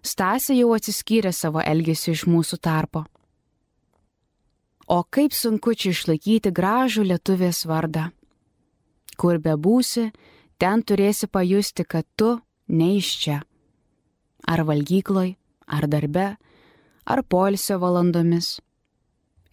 Stasi 0.03 0.57
jau 0.59 0.73
atsiskyrė 0.75 1.33
savo 1.35 1.63
elgesį 1.63 2.15
iš 2.15 2.25
mūsų 2.31 2.59
tarpo. 2.63 3.05
O 4.91 5.03
kaip 5.05 5.35
sunku 5.35 5.75
čia 5.79 5.93
išlaikyti 5.95 6.51
gražų 6.51 7.05
lietuvės 7.11 7.63
vardą. 7.71 8.09
Kur 9.17 9.39
bebūsi, 9.39 10.09
ten 10.59 10.83
turėsi 10.83 11.29
pajusti, 11.31 11.85
kad 11.85 12.07
tu 12.17 12.35
ne 12.69 12.97
iš 12.97 13.13
čia. 13.23 13.39
Ar 14.49 14.65
valgykloj, 14.67 15.37
ar 15.67 15.87
darbe, 15.87 16.27
ar 17.05 17.23
polsio 17.23 17.79
valandomis. 17.83 18.61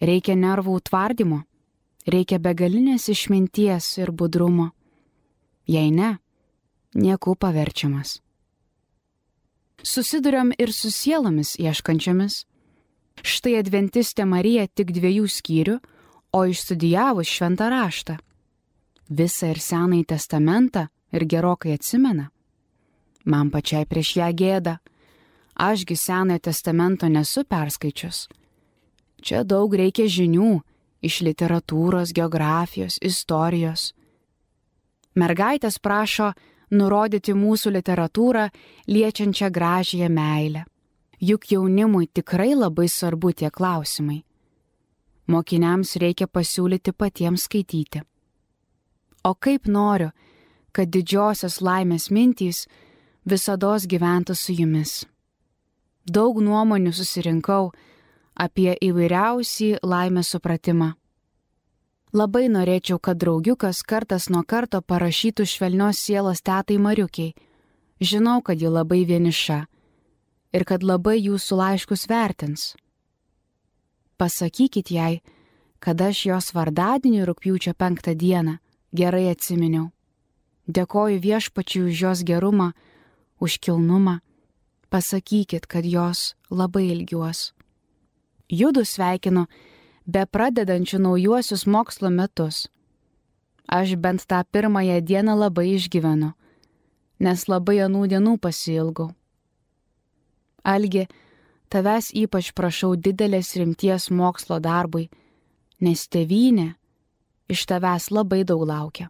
Reikia 0.00 0.36
nervų 0.36 0.78
tvardymo, 0.88 1.42
reikia 2.06 2.38
begalinės 2.40 3.08
išminties 3.12 3.98
ir 4.00 4.12
budrumo. 4.12 4.70
Jei 5.68 5.90
ne, 5.92 6.16
nieku 6.94 7.36
paverčiamas. 7.36 8.20
Susiduriam 9.82 10.52
ir 10.58 10.72
su 10.72 10.90
sielomis 10.90 11.54
ieškančiomis. 11.60 12.44
Štai 13.20 13.58
adventistė 13.60 14.24
Marija 14.24 14.66
tik 14.68 14.92
dviejų 14.96 15.28
skyrių, 15.28 15.76
o 16.32 16.44
išstudijavus 16.46 17.28
šventą 17.28 17.68
raštą. 17.72 18.16
Visą 19.10 19.50
ir 19.50 19.58
Senąjį 19.60 20.04
testamentą 20.12 20.86
ir 21.12 21.26
gerokai 21.26 21.74
atsimena. 21.74 22.30
Man 23.24 23.50
pačiai 23.50 23.86
prieš 23.86 24.16
ją 24.20 24.28
gėda. 24.36 24.78
Ašgi 25.60 25.96
Senojo 25.96 26.38
testamento 26.38 27.08
nesu 27.08 27.44
perskaičius. 27.44 28.28
Čia 29.20 29.42
daug 29.44 29.74
reikia 29.76 30.06
žinių 30.08 30.54
iš 31.04 31.18
literatūros, 31.26 32.14
geografijos, 32.16 32.96
istorijos. 33.04 33.90
Mergaitės 35.20 35.76
prašo 35.84 36.30
nurodyti 36.72 37.34
mūsų 37.36 37.74
literatūrą 37.76 38.46
liečiančią 38.88 39.50
gražiąją 39.52 40.08
meilę. 40.08 40.64
Juk 41.20 41.52
jaunimui 41.52 42.08
tikrai 42.08 42.54
labai 42.56 42.88
svarbu 42.88 43.34
tie 43.36 43.52
klausimai. 43.52 44.24
Mokiniams 45.28 45.96
reikia 46.00 46.24
pasiūlyti 46.24 46.96
patiems 46.96 47.44
skaityti. 47.44 48.00
O 49.28 49.34
kaip 49.36 49.68
noriu, 49.68 50.08
kad 50.72 50.88
didžiosios 50.88 51.60
laimės 51.60 52.08
mintys 52.08 52.64
visada 53.28 53.76
gyventų 53.76 54.34
su 54.34 54.56
jumis. 54.56 55.04
Daug 56.10 56.40
nuomonių 56.42 56.90
susirinkau 56.96 57.70
apie 58.34 58.72
įvairiausį 58.82 59.68
laimės 59.86 60.32
supratimą. 60.34 60.94
Labai 62.10 62.48
norėčiau, 62.50 62.98
kad 62.98 63.20
draugiukas 63.22 63.84
kartas 63.86 64.26
nuo 64.34 64.40
karto 64.42 64.80
parašytų 64.82 65.44
švelnios 65.46 66.00
sielos 66.02 66.40
tetai 66.42 66.78
Mariukiai. 66.82 67.36
Žinau, 68.02 68.40
kad 68.42 68.58
ji 68.58 68.72
labai 68.72 69.04
vieniša 69.06 69.58
ir 70.56 70.64
kad 70.66 70.82
labai 70.82 71.20
jūsų 71.20 71.58
laiškus 71.60 72.08
vertins. 72.10 72.64
Pasakykit 74.18 74.90
jai, 74.90 75.20
kad 75.78 76.00
aš 76.02 76.24
jos 76.26 76.50
vardadienį 76.56 77.22
rūpjūčio 77.28 77.76
penktą 77.78 78.16
dieną 78.18 78.56
gerai 78.90 79.28
atsiminiau. 79.30 79.92
Dėkoju 80.66 81.22
viešpačiui 81.22 81.86
už 81.92 82.02
jos 82.02 82.24
gerumą, 82.26 82.72
už 83.38 83.60
kilnumą. 83.62 84.18
Pasakykit, 84.90 85.66
kad 85.66 85.86
jos 85.86 86.34
labai 86.50 86.90
ilgiuos. 86.90 87.52
Judu 88.50 88.82
sveikinu, 88.82 89.44
be 90.06 90.24
pradedančių 90.26 90.98
naujuosius 91.04 91.62
mokslo 91.70 92.10
metus. 92.10 92.66
Aš 93.70 93.94
bent 94.02 94.26
tą 94.26 94.42
pirmąją 94.52 94.98
dieną 95.06 95.36
labai 95.38 95.68
išgyvenu, 95.76 96.32
nes 97.22 97.46
labai 97.46 97.78
anų 97.86 98.08
dienų 98.10 98.34
pasilgau. 98.42 99.12
Algi, 100.66 101.06
tavęs 101.70 102.10
ypač 102.10 102.50
prašau 102.50 102.96
didelės 102.98 103.54
rimties 103.56 104.10
mokslo 104.10 104.58
darbui, 104.58 105.06
nes 105.78 106.02
tėvynė 106.10 106.74
iš 107.46 107.62
tavęs 107.70 108.10
labai 108.10 108.42
daug 108.42 108.66
laukia. 108.66 109.06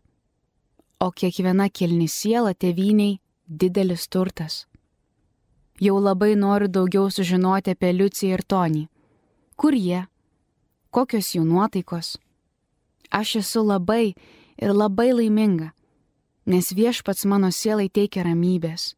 O 1.01 1.09
kiekviena 1.09 1.71
kilni 1.73 2.09
siela 2.09 2.53
tėvyniai 2.53 3.17
didelis 3.49 4.05
turtas. 4.13 4.67
Jau 5.81 5.97
labai 6.01 6.35
noriu 6.37 6.69
daugiau 6.69 7.09
sužinoti 7.11 7.73
apie 7.73 7.93
Liuciją 7.97 8.37
ir 8.37 8.43
Tonį. 8.45 8.89
Kur 9.57 9.73
jie? 9.73 10.07
Kokios 10.91 11.33
jų 11.35 11.45
nuotaikos? 11.49 12.19
Aš 13.11 13.37
esu 13.41 13.63
labai 13.65 14.15
ir 14.61 14.75
labai 14.77 15.11
laiminga, 15.17 15.71
nes 16.47 16.73
viešpats 16.77 17.25
mano 17.25 17.51
sielai 17.51 17.89
teikia 17.89 18.27
ramybės, 18.27 18.95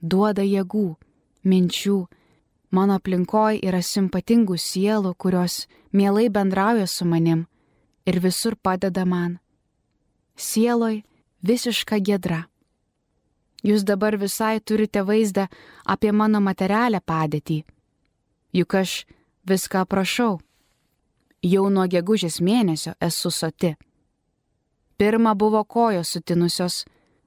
duoda 0.00 0.46
jėgų, 0.46 0.96
minčių, 1.44 1.98
mano 2.70 3.00
aplinkoje 3.00 3.60
yra 3.66 3.82
simpatingų 3.82 4.56
sielų, 4.56 5.14
kurios 5.18 5.66
mielai 5.92 6.28
bendrauja 6.30 6.86
su 6.86 7.04
manim 7.04 7.46
ir 8.06 8.20
visur 8.20 8.56
padeda 8.56 9.04
man. 9.04 9.38
Sieloj 10.36 11.02
visiška 11.42 11.98
gedra. 11.98 12.49
Jūs 13.62 13.84
dabar 13.84 14.16
visai 14.16 14.60
turite 14.60 15.02
vaizdą 15.04 15.46
apie 15.84 16.12
mano 16.12 16.40
materialę 16.40 17.00
padėtį. 17.04 17.60
Juk 18.56 18.74
aš 18.74 19.04
viską 19.44 19.84
prašau. 19.84 20.40
Jau 21.44 21.68
nuo 21.72 21.84
gegužės 21.88 22.40
mėnesio 22.40 22.94
esu 23.00 23.30
soti. 23.30 23.74
Pirma 24.96 25.34
buvo 25.34 25.62
kojos 25.64 26.12
sutinusios, 26.12 26.84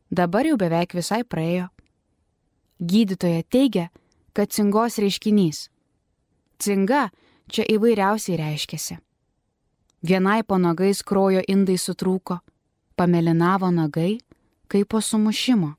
dabar 0.10 0.46
jau 0.46 0.58
beveik 0.58 0.94
visai 0.94 1.24
praėjo. 1.24 1.70
Gydytoja 2.82 3.44
teigia, 3.50 3.88
kad 4.34 4.50
cingos 4.50 4.98
reiškinys. 5.02 5.70
Cinga 6.58 7.10
čia 7.50 7.66
įvairiausiai 7.70 8.38
reiškiasi. 8.42 8.98
Vienai 10.04 10.42
po 10.44 10.58
nagais 10.58 11.02
krojo 11.02 11.42
indai 11.48 11.78
sutrūko, 11.78 12.42
pamelinavo 12.98 13.70
nagai, 13.72 14.18
kaip 14.68 14.90
po 14.90 15.02
sumušimo 15.02 15.74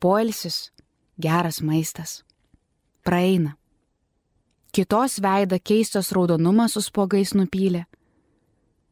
poilsis, 0.00 0.72
geras 1.18 1.60
maistas. 1.62 2.22
Praeina. 3.04 3.56
Kitos 4.72 5.20
veidą 5.22 5.58
keistas 5.62 6.12
raudonumas 6.12 6.74
su 6.76 6.82
spogais 6.84 7.32
nupylė. 7.34 7.86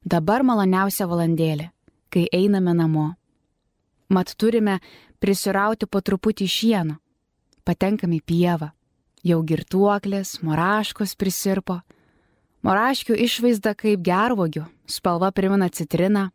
Dabar 0.04 0.44
maloniausia 0.44 1.08
valandėlė, 1.08 1.70
kai 2.08 2.24
einame 2.32 2.72
namo. 2.76 3.10
Mat 4.08 4.34
turime 4.36 4.78
prisirauti 5.20 5.86
po 5.86 6.00
truputį 6.00 6.48
šieno. 6.48 6.96
Patenkame 7.64 8.20
į 8.20 8.24
pievą. 8.24 8.70
Jau 9.24 9.40
girtuoklės, 9.42 10.38
moraškos 10.44 11.14
prisirpo. 11.16 11.80
Moraškių 12.64 13.16
išvaizda 13.24 13.72
kaip 13.76 14.02
gervogių, 14.04 14.66
spalva 14.88 15.30
primena 15.32 15.70
citriną, 15.72 16.28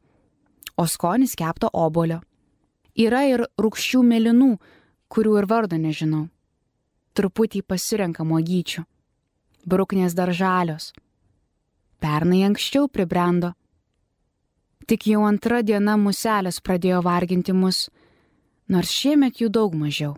o 0.78 0.86
skonis 0.86 1.36
kepto 1.38 1.70
obolio. 1.74 2.20
Yra 3.00 3.22
ir 3.32 3.46
rūkščių 3.56 4.02
mėlynų, 4.04 4.50
kurių 5.08 5.38
ir 5.40 5.46
vardo 5.48 5.78
nežinau. 5.80 6.26
Truputį 7.16 7.62
pasirenkamo 7.64 8.40
gyčių. 8.44 8.84
Bruknės 9.64 10.16
daržalios. 10.18 10.92
Pernai 12.04 12.42
anksčiau 12.50 12.90
pribrendo. 12.92 13.54
Tik 14.84 15.08
jau 15.14 15.24
antra 15.24 15.62
diena 15.64 15.96
muselės 15.96 16.60
pradėjo 16.60 17.00
varginti 17.06 17.56
mus, 17.56 17.88
nors 18.68 18.92
šiemet 18.92 19.40
jų 19.40 19.48
daug 19.48 19.80
mažiau. 19.80 20.18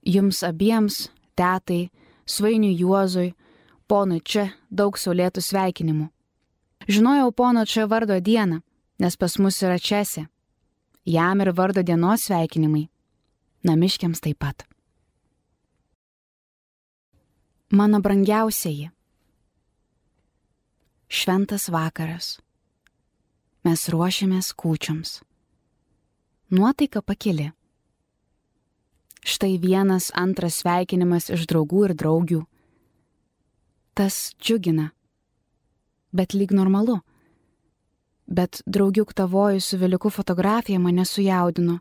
Jums 0.00 0.40
abiems, 0.46 1.10
tetai, 1.36 1.90
svainiui 2.24 2.78
Juozui, 2.80 3.34
ponui 3.84 4.24
čia 4.24 4.54
daug 4.70 4.96
saulėtų 4.96 5.44
sveikinimų. 5.44 6.08
Žinojau 6.88 7.32
pono 7.36 7.68
čia 7.68 7.84
vardo 7.84 8.16
dieną, 8.16 8.62
nes 8.96 9.16
pas 9.20 9.36
mus 9.36 9.60
yra 9.60 9.76
Česė 9.76 10.30
jam 11.04 11.40
ir 11.40 11.52
vardo 11.52 11.82
dienos 11.82 12.26
sveikinimai, 12.26 12.88
namiškiams 13.64 14.20
taip 14.20 14.38
pat. 14.38 14.64
Mano 17.70 18.00
brangiausieji. 18.00 18.90
Šventas 21.08 21.68
vakaras. 21.70 22.40
Mes 23.64 23.88
ruošiamės 23.92 24.52
kūčioms. 24.54 25.20
Nuotaika 26.50 27.02
pakili. 27.02 27.50
Štai 29.20 29.58
vienas 29.60 30.10
antras 30.16 30.62
sveikinimas 30.62 31.28
iš 31.30 31.44
draugų 31.50 31.84
ir 31.90 31.94
draugių. 31.94 32.40
Tas 33.94 34.32
džiugina. 34.40 34.90
Bet 36.10 36.34
lyg 36.34 36.50
normalu 36.56 37.00
bet 38.30 38.62
draugiuk 38.66 39.12
tavoji 39.14 39.60
su 39.60 39.76
Veliku 39.76 40.10
fotografija 40.10 40.78
mane 40.78 41.04
sujaudino. 41.04 41.78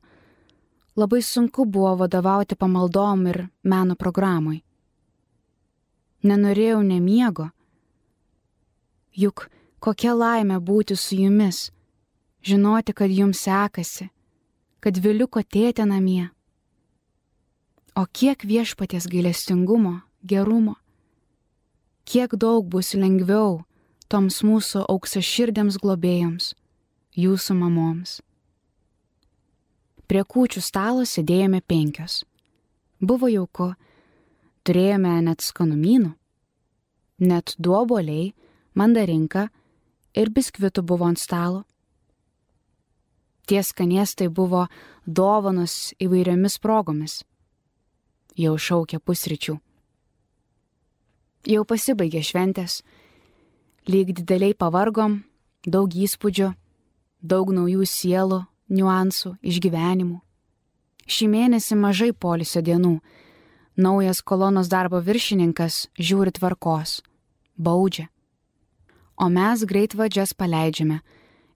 Labai 0.96 1.22
sunku 1.22 1.66
buvo 1.66 1.96
vadovauti 1.96 2.56
pamaldom 2.56 3.28
ir 3.28 3.48
meno 3.64 3.96
programui. 3.96 4.64
Nenorėjau 6.24 6.82
nemiego. 6.84 7.50
Juk 9.14 9.48
kokia 9.80 10.14
laimė 10.14 10.58
būti 10.60 10.98
su 10.98 11.16
jumis, 11.16 11.70
žinoti, 12.42 12.94
kad 12.94 13.12
jums 13.12 13.46
sekasi, 13.46 14.10
kad 14.80 14.98
Viliuko 14.98 15.44
tėtė 15.44 15.86
namie. 15.86 16.30
O 17.96 18.06
kiek 18.12 18.44
viešpaties 18.44 19.08
gailestingumo, 19.08 20.02
gerumo, 20.24 20.76
kiek 22.04 22.36
daug 22.36 22.66
bus 22.66 22.94
lengviau 22.94 23.62
toms 24.10 24.42
mūsų 24.46 24.84
auksaširdėms 24.90 25.78
globėjams, 25.84 26.54
jūsų 27.14 27.56
mamoms. 27.60 28.20
Prie 30.10 30.24
kūčių 30.26 30.64
stalo 30.66 31.06
sėdėjome 31.06 31.62
penkios. 31.62 32.24
Buvo 33.00 33.30
jauku, 33.30 33.70
turėjome 34.66 35.14
net 35.28 35.46
skanumynų, 35.46 36.16
net 37.22 37.54
duoboliai, 37.62 38.34
mandarinka 38.74 39.48
ir 40.18 40.34
biskvitų 40.34 40.84
buvo 40.84 41.06
ant 41.06 41.22
stalo. 41.22 41.64
Tie 43.46 43.62
skanėstai 43.66 44.30
buvo 44.30 44.68
dovanos 45.06 45.94
įvairiomis 46.02 46.58
progomis. 46.62 47.22
Jau 48.38 48.58
šaukia 48.58 49.00
pusryčių. 49.02 49.56
Jau 51.50 51.64
pasibaigė 51.66 52.22
šventės, 52.26 52.82
lyg 53.90 54.14
dideliai 54.14 54.54
pavargom, 54.54 55.24
daug 55.66 55.90
įspūdžių, 55.90 56.52
daug 57.26 57.52
naujų 57.56 57.86
sielų, 57.90 58.44
niuansų, 58.70 59.36
išgyvenimų. 59.42 60.20
Šį 61.10 61.28
mėnesį 61.34 61.78
mažai 61.80 62.12
polisio 62.14 62.62
dienų. 62.62 63.00
Naujas 63.80 64.22
kolonos 64.22 64.70
darbo 64.70 65.00
viršininkas 65.02 65.88
žiūri 65.98 66.36
tvarkos, 66.36 67.00
baudžia. 67.58 68.10
O 69.18 69.30
mes 69.32 69.64
greit 69.66 69.96
vadžias 69.98 70.36
paleidžiame, 70.38 71.00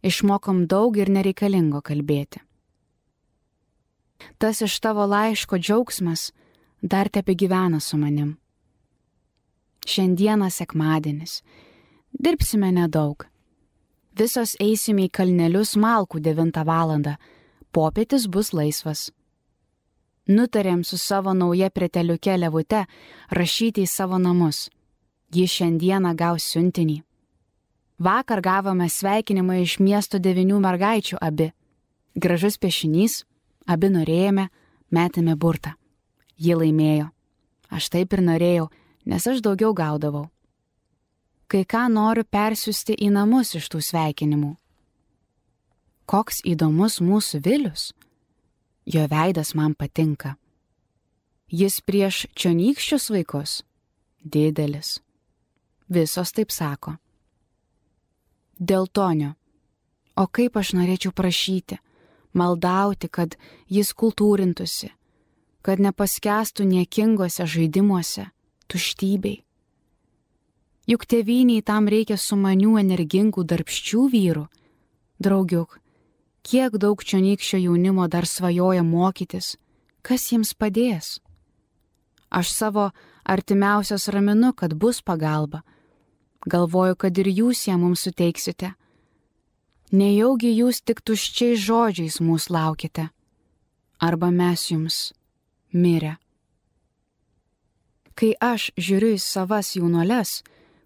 išmokom 0.01 0.65
daug 0.67 0.97
ir 0.97 1.11
nereikalingo 1.13 1.83
kalbėti. 1.85 2.41
Tas 4.39 4.63
iš 4.63 4.79
tavo 4.79 5.05
laiško 5.05 5.59
džiaugsmas 5.59 6.31
dar 6.81 7.11
tepi 7.11 7.35
gyvena 7.35 7.79
su 7.79 7.99
manim. 7.99 8.37
Šiandieną 9.85 10.49
sekmadienis 10.49 11.41
Dirbsime 12.13 12.69
nedaug. 12.71 13.25
Visos 14.13 14.53
eisime 14.61 15.07
į 15.07 15.11
kalnelius 15.17 15.73
Malkų 15.81 16.19
9 16.21 16.61
val. 16.67 16.91
Popietis 17.73 18.27
bus 18.29 18.51
laisvas. 18.53 19.09
Nutarėm 20.29 20.83
su 20.85 20.97
savo 21.01 21.33
nauja 21.33 21.71
preteliuke 21.73 22.35
levute 22.37 22.85
rašyti 23.33 23.81
į 23.83 23.89
savo 23.89 24.19
namus. 24.21 24.69
Ji 25.33 25.47
šiandieną 25.49 26.13
gaus 26.15 26.45
siuntinį. 26.53 27.01
Vakar 27.97 28.41
gavome 28.41 28.89
sveikinimą 28.89 29.57
iš 29.63 29.79
miesto 29.79 30.19
devinių 30.19 30.59
mergaičių 30.61 31.17
abi. 31.17 31.49
Gražus 32.13 32.59
piešinys, 32.61 33.23
abi 33.65 33.89
norėjome, 33.89 34.47
metėme 34.93 35.33
burtą. 35.35 35.73
Ji 36.37 36.53
laimėjo. 36.61 37.09
Aš 37.73 37.89
taip 37.89 38.13
ir 38.13 38.21
norėjau, 38.21 38.69
nes 39.09 39.27
aš 39.27 39.41
daugiau 39.41 39.73
gaudavau 39.73 40.27
kai 41.53 41.67
ką 41.69 41.83
noriu 41.93 42.23
persiųsti 42.25 42.95
į 43.05 43.11
namus 43.13 43.51
iš 43.59 43.67
tų 43.69 43.79
sveikinimų. 43.85 44.55
Koks 46.09 46.41
įdomus 46.49 46.97
mūsų 46.97 47.41
Vilius. 47.45 47.83
Jo 48.89 49.03
veidas 49.11 49.53
man 49.53 49.75
patinka. 49.77 50.33
Jis 51.53 51.77
prieš 51.85 52.25
čionykščius 52.33 53.05
vaikus- 53.13 53.61
didelis. 54.33 54.99
Visos 55.89 56.31
taip 56.33 56.49
sako. 56.49 56.97
Dėl 58.59 58.89
tonio. 58.89 59.35
O 60.17 60.25
kaip 60.25 60.57
aš 60.57 60.73
norėčiau 60.73 61.13
prašyti, 61.13 61.77
maldauti, 62.33 63.09
kad 63.09 63.37
jis 63.69 63.93
kultūrintųsi, 63.93 64.89
kad 65.61 65.77
nepaskestų 65.79 66.65
niekingose 66.65 67.45
žaidimuose, 67.45 68.31
tuštybei. 68.67 69.43
Juk 70.89 71.05
tėviniai 71.07 71.63
tam 71.63 71.87
reikia 71.87 72.17
sumanių, 72.19 72.75
energingų, 72.81 73.45
darbščių 73.47 74.03
vyrų. 74.11 74.45
Draugiuk, 75.23 75.79
kiek 76.43 76.75
daug 76.75 76.99
čionykščio 76.99 77.61
jaunimo 77.63 78.09
dar 78.11 78.27
svajoja 78.27 78.83
mokytis, 78.83 79.55
kas 80.03 80.27
jiems 80.31 80.53
padės? 80.59 81.19
Aš 82.29 82.51
savo 82.51 82.89
artimiausios 83.23 84.09
raminu, 84.11 84.51
kad 84.53 84.73
bus 84.75 85.01
pagalba. 85.01 85.63
Galvoju, 86.43 86.97
kad 86.99 87.17
ir 87.17 87.29
jūs 87.31 87.67
ją 87.69 87.77
mums 87.79 88.03
suteiksite 88.03 88.73
nejaugi 89.93 90.49
jūs 90.57 90.81
tik 90.81 91.03
tuščiais 91.05 91.61
žodžiais 91.61 92.17
mūsų 92.25 92.53
laukite, 92.55 93.07
arba 94.01 94.31
mes 94.33 94.65
jums 94.71 94.97
mirę. 95.71 96.17
Kai 98.17 98.33
aš 98.41 98.71
žiūriu 98.77 99.13
į 99.17 99.21
savas 99.21 99.73
jaunuoles, 99.77 100.41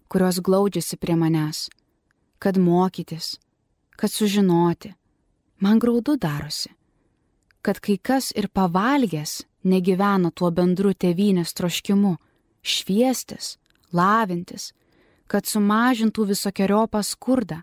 kurios 0.08 0.40
glaudžiasi 0.40 0.96
prie 0.96 1.16
manęs, 1.16 1.68
kad 2.38 2.58
mokytis, 2.58 3.36
kad 3.96 4.10
sužinoti, 4.10 4.94
man 5.60 5.78
graudu 5.78 6.16
darosi, 6.16 6.70
kad 7.62 7.80
kai 7.80 7.98
kas 7.98 8.32
ir 8.36 8.48
pavalgęs 8.48 9.44
negyvena 9.64 10.30
tuo 10.30 10.50
bendru 10.50 10.94
tėvynės 10.94 11.54
troškimu- 11.54 12.16
šviestis, 12.72 13.58
lavintis, 13.92 14.72
kad 15.26 15.44
sumažintų 15.44 16.26
visokiojopą 16.32 17.02
skurdą, 17.02 17.62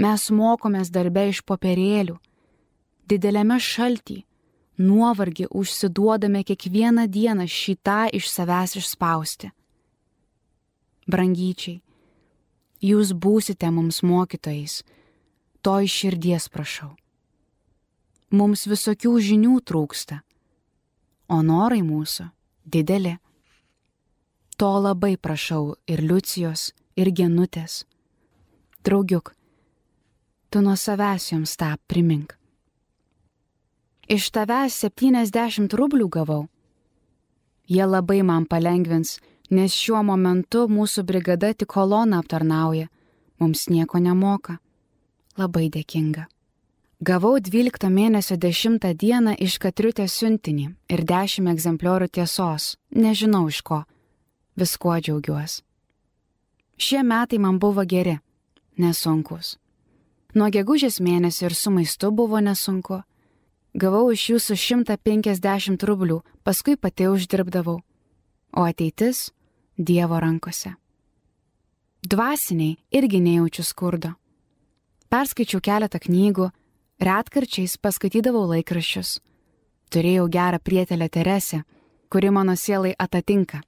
Mes 0.00 0.30
mokomės 0.32 0.88
darbe 0.88 1.26
iš 1.28 1.42
popierėlių, 1.44 2.16
dideliame 3.08 3.58
šaltį, 3.60 4.22
nuovargį 4.80 5.50
užsiduodame 5.52 6.40
kiekvieną 6.48 7.04
dieną 7.12 7.44
šitą 7.46 8.06
iš 8.16 8.30
savęs 8.32 8.78
išspausti. 8.80 9.52
Brangyčiai, 11.10 11.80
jūs 12.82 13.12
būsite 13.14 13.70
mums 13.70 14.02
mokytojais, 14.06 14.82
to 15.62 15.78
iš 15.82 15.96
širdies 16.02 16.48
prašau. 16.52 16.92
Mums 18.32 18.66
visokių 18.70 19.16
žinių 19.20 19.58
trūksta, 19.66 20.22
o 21.28 21.42
norai 21.42 21.82
mūsų 21.84 22.28
dideli. 22.64 23.18
To 24.56 24.70
labai 24.78 25.16
prašau 25.16 25.74
ir 25.90 26.02
Liucijos, 26.06 26.70
ir 26.96 27.10
Genutės. 27.10 27.82
Draugiuk, 28.84 29.34
tu 30.50 30.62
nuo 30.62 30.76
savęs 30.76 31.32
joms 31.32 31.56
tą 31.56 31.74
primink. 31.86 32.36
Iš 34.08 34.30
tavęs 34.34 34.74
70 34.84 35.72
rublių 35.78 36.08
gavau. 36.12 36.46
Jie 37.70 37.84
labai 37.86 38.20
man 38.26 38.44
palengvins, 38.50 39.18
nes 39.52 39.74
šiuo 39.76 40.00
momentu 40.06 40.64
mūsų 40.72 41.04
brigada 41.04 41.52
tik 41.52 41.68
koloną 41.74 42.22
aptarnauja, 42.22 42.88
mums 43.38 43.68
nieko 43.68 44.00
nemoka. 44.00 44.58
Labai 45.36 45.68
dėkinga. 45.72 46.26
Gavau 47.02 47.38
12 47.40 47.88
mėnesio 47.90 48.36
10 48.38 48.84
dieną 48.94 49.34
iš 49.42 49.58
Katriutės 49.58 50.14
siuntinį 50.20 50.68
ir 50.92 51.00
10 51.08 51.50
egzempliorių 51.50 52.08
tiesos, 52.08 52.76
nežinau 52.94 53.48
iš 53.50 53.62
ko. 53.66 53.82
Viskuo 54.56 54.94
džiaugiuosi. 55.00 55.64
Šie 56.78 57.02
metai 57.02 57.38
man 57.38 57.58
buvo 57.58 57.82
geri, 57.84 58.18
nesunkus. 58.78 59.56
Nuo 60.34 60.48
gegužės 60.48 61.00
mėnesio 61.04 61.48
ir 61.50 61.54
su 61.54 61.70
maistu 61.70 62.10
buvo 62.10 62.40
nesunku. 62.40 63.02
Gavau 63.74 64.12
iš 64.14 64.28
jūsų 64.30 64.56
150 64.56 65.84
rublių, 65.88 66.22
paskui 66.44 66.76
pati 66.76 67.10
uždirbdavau. 67.10 67.80
O 68.52 68.64
ateitis- 68.64 69.30
Dievo 69.78 70.20
rankose. 70.20 70.74
Dvasiniai 72.10 72.76
irgi 72.92 73.20
nejaučiu 73.20 73.64
skurdo. 73.64 74.10
Perskaičiau 75.08 75.62
keletą 75.64 75.96
knygų, 76.02 76.50
retkarčiais 77.00 77.78
paskaitydavau 77.80 78.44
laikraščius. 78.50 79.20
Turėjau 79.88 80.28
gerą 80.28 80.60
prietelę 80.60 81.08
Teresę, 81.08 81.62
kuri 82.12 82.30
mano 82.30 82.56
sielai 82.56 82.92
atatinka. 82.98 83.62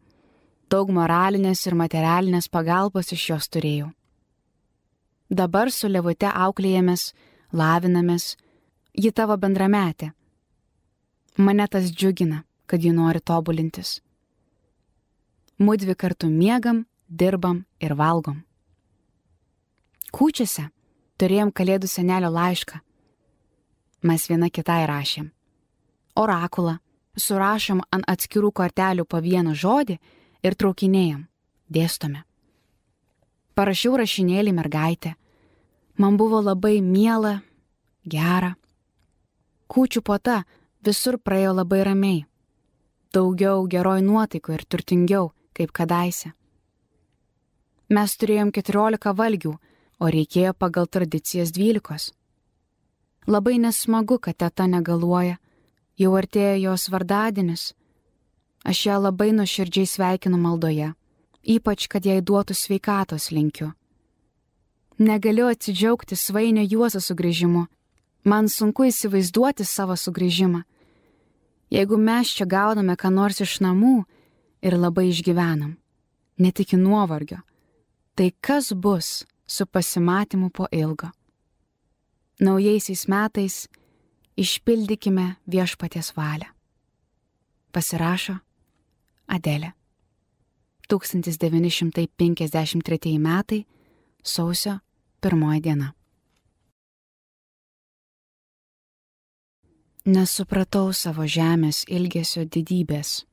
Daug 0.69 0.93
moralinės 0.93 1.65
ir 1.67 1.75
materialinės 1.75 2.51
pagalbos 2.53 3.13
iš 3.17 3.29
jos 3.31 3.49
turėjau. 3.49 3.91
Dabar 5.31 5.73
su 5.73 5.89
levute 5.89 6.29
auklėjamės, 6.29 7.15
lavinamės, 7.53 8.37
ji 8.93 9.11
tavo 9.13 9.37
bendrametė. 9.41 10.13
Mane 11.39 11.67
tas 11.69 11.89
džiugina, 11.89 12.45
kad 12.67 12.85
ji 12.85 12.93
nori 12.93 13.21
tobulintis. 13.21 14.03
Mudvi 15.59 15.95
kartu 15.95 16.27
miegam, 16.27 16.85
dirbam 17.09 17.65
ir 17.81 17.95
valgom. 17.95 18.41
Kūčiose 20.15 20.69
turėjom 21.19 21.53
kalėdų 21.55 21.91
senelio 21.91 22.31
laišką. 22.35 22.81
Mes 24.03 24.27
viena 24.29 24.51
kitai 24.51 24.83
rašėm. 24.91 25.31
Orakulą 26.19 26.79
surašom 27.17 27.83
ant 27.95 28.07
atskirų 28.11 28.51
kortelių 28.53 29.07
po 29.07 29.21
vieną 29.23 29.55
žodį 29.55 29.99
ir 30.43 30.57
traukinėjom, 30.59 31.25
dėstome. 31.71 32.25
Parašiau 33.55 33.97
rašinėlį 34.03 34.53
mergaitę. 34.55 35.15
Man 35.99 36.17
buvo 36.19 36.41
labai 36.43 36.81
miela, 36.83 37.41
gera. 38.03 38.57
Kūčių 39.71 40.03
puota 40.03 40.43
visur 40.83 41.21
praėjo 41.23 41.55
labai 41.61 41.85
ramiai. 41.87 42.25
Daugiau 43.15 43.63
geroj 43.71 44.03
nuotaikų 44.03 44.57
ir 44.57 44.65
turtingiau, 44.67 45.31
kaip 45.55 45.73
kadaise. 45.73 46.33
Mes 47.89 48.17
turėjom 48.17 48.51
14 48.53 49.15
valgių, 49.15 49.55
o 50.01 50.11
reikėjo 50.11 50.55
pagal 50.59 50.87
tradicijas 50.87 51.53
12. 51.55 52.13
Labai 53.27 53.57
nesmagu, 53.59 54.19
kad 54.19 54.37
teta 54.37 54.67
negaluoja, 54.67 55.39
jau 55.97 56.13
artėja 56.19 56.59
jos 56.59 56.91
vardadienis. 56.93 57.73
Aš 58.65 58.87
ją 58.89 58.99
labai 59.01 59.31
nuoširdžiai 59.37 59.89
sveikinu 59.89 60.41
maldoje 60.41 60.93
ypač 61.45 61.87
kad 61.89 62.05
jai 62.05 62.21
duotų 62.25 62.57
sveikatos 62.57 63.31
linkiu. 63.31 63.73
Negaliu 64.99 65.49
atsidžiaugti 65.51 66.17
svainio 66.17 66.65
juozo 66.65 67.01
sugrįžimu, 67.03 67.67
man 68.25 68.49
sunku 68.49 68.87
įsivaizduoti 68.89 69.67
savo 69.67 69.97
sugrįžimą. 69.99 70.63
Jeigu 71.75 71.99
mes 71.99 72.31
čia 72.31 72.47
gauname 72.47 72.95
ką 72.97 73.11
nors 73.11 73.41
iš 73.43 73.59
namų 73.61 74.05
ir 74.65 74.79
labai 74.81 75.11
išgyvenam, 75.13 75.77
net 76.41 76.61
iki 76.61 76.77
nuovargio, 76.81 77.39
tai 78.17 78.33
kas 78.41 78.73
bus 78.73 79.27
su 79.47 79.67
pasimatymu 79.67 80.51
po 80.51 80.67
ilgo? 80.73 81.09
Naujaisiais 82.41 83.09
metais 83.09 83.69
išpildykime 84.37 85.37
viešpaties 85.47 86.17
valią. 86.17 86.49
Pasirašo 87.73 88.35
Adelė. 89.27 89.73
1953 90.89 93.19
metai 93.19 93.67
sausio 94.23 94.79
pirmoji 95.21 95.61
diena. 95.65 95.93
Nesupratau 100.05 100.93
savo 100.93 101.25
žemės 101.25 101.85
ilgesio 101.89 102.45
didybės. 102.45 103.25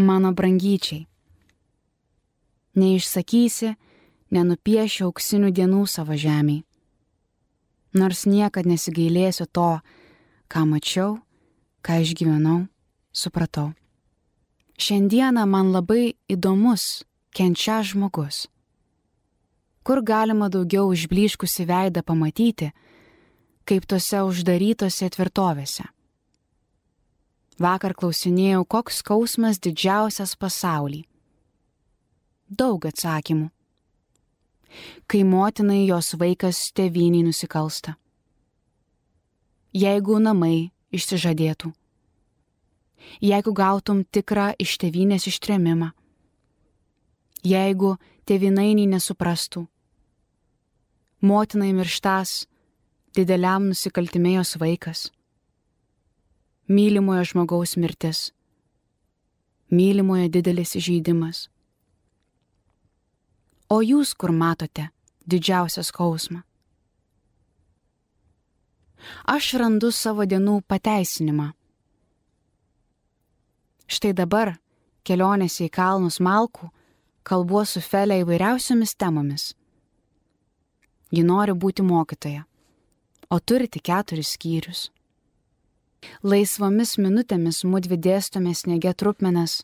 Mano 0.00 0.32
brangyčiai. 0.32 1.04
Neišsakysi, 2.80 3.74
nenupiešiu 4.32 5.10
auksinių 5.10 5.50
dienų 5.52 5.82
savo 5.84 6.16
žemiai. 6.16 6.62
Nors 7.92 8.24
niekad 8.24 8.64
nesigailėsiu 8.70 9.44
to, 9.52 9.82
ką 10.48 10.62
mačiau, 10.70 11.18
ką 11.84 12.00
išgyvenau, 12.00 12.64
supratau. 13.12 13.74
Šiandieną 14.80 15.44
man 15.44 15.74
labai 15.76 16.16
įdomus 16.32 17.04
kenčia 17.36 17.82
žmogus. 17.84 18.46
Kur 19.84 20.00
galima 20.00 20.48
daugiau 20.48 20.94
išbliškusi 20.96 21.68
veidą 21.68 22.00
pamatyti, 22.00 22.72
kaip 23.68 23.84
tose 23.84 24.24
uždarytose 24.24 25.12
tvirtovėse. 25.12 25.84
Vakar 27.60 27.94
klausinėjau, 27.94 28.64
koks 28.64 29.02
skausmas 29.02 29.60
didžiausias 29.60 30.36
pasaulį. 30.40 31.02
Daug 32.48 32.86
atsakymų. 32.88 33.50
Kai 35.10 35.20
motinai 35.26 35.82
jos 35.84 36.14
vaikas 36.16 36.70
tėviniai 36.72 37.26
nusikalsta. 37.26 37.96
Jeigu 39.76 40.16
namai 40.22 40.70
išsižadėtų 40.94 41.74
jeigu 43.20 43.52
gautum 43.52 44.04
tikrą 44.04 44.52
iš 44.58 44.76
tevinės 44.80 45.26
ištremimą, 45.30 45.90
jeigu 47.44 47.96
tevinainiai 48.28 48.88
nesuprastų, 48.94 49.66
motinai 51.24 51.72
mirštas, 51.76 52.46
dideliam 53.16 53.70
nusikaltimėjos 53.70 54.56
vaikas, 54.60 55.08
mylimojo 56.70 57.24
žmogaus 57.24 57.74
mirtis, 57.76 58.30
mylimojo 59.74 60.28
didelis 60.30 60.76
įžeidimas. 60.78 61.48
O 63.70 63.80
jūs 63.82 64.12
kur 64.14 64.30
matote 64.30 64.84
didžiausią 65.26 65.82
skausmą? 65.86 66.44
Aš 69.34 69.54
randu 69.58 69.90
savo 69.90 70.26
dienų 70.30 70.60
pateisinimą. 70.70 71.48
Štai 73.90 74.12
dabar, 74.14 74.54
kelionėse 75.02 75.66
į 75.66 75.72
kalnus 75.74 76.20
Malkų, 76.22 76.70
kalbuo 77.26 77.64
su 77.66 77.82
Felė 77.82 78.20
įvairiausiomis 78.22 78.94
temomis. 78.94 79.48
Ji 81.10 81.26
nori 81.26 81.56
būti 81.58 81.82
mokytoja, 81.82 82.46
o 83.26 83.42
turi 83.42 83.66
tik 83.66 83.88
keturis 83.90 84.36
skyrius. 84.36 84.86
Laisvomis 86.22 86.96
minutėmis 86.98 87.62
mūdvi 87.64 87.98
dėstome 88.00 88.54
sniege 88.54 88.92
trupmenas, 88.96 89.60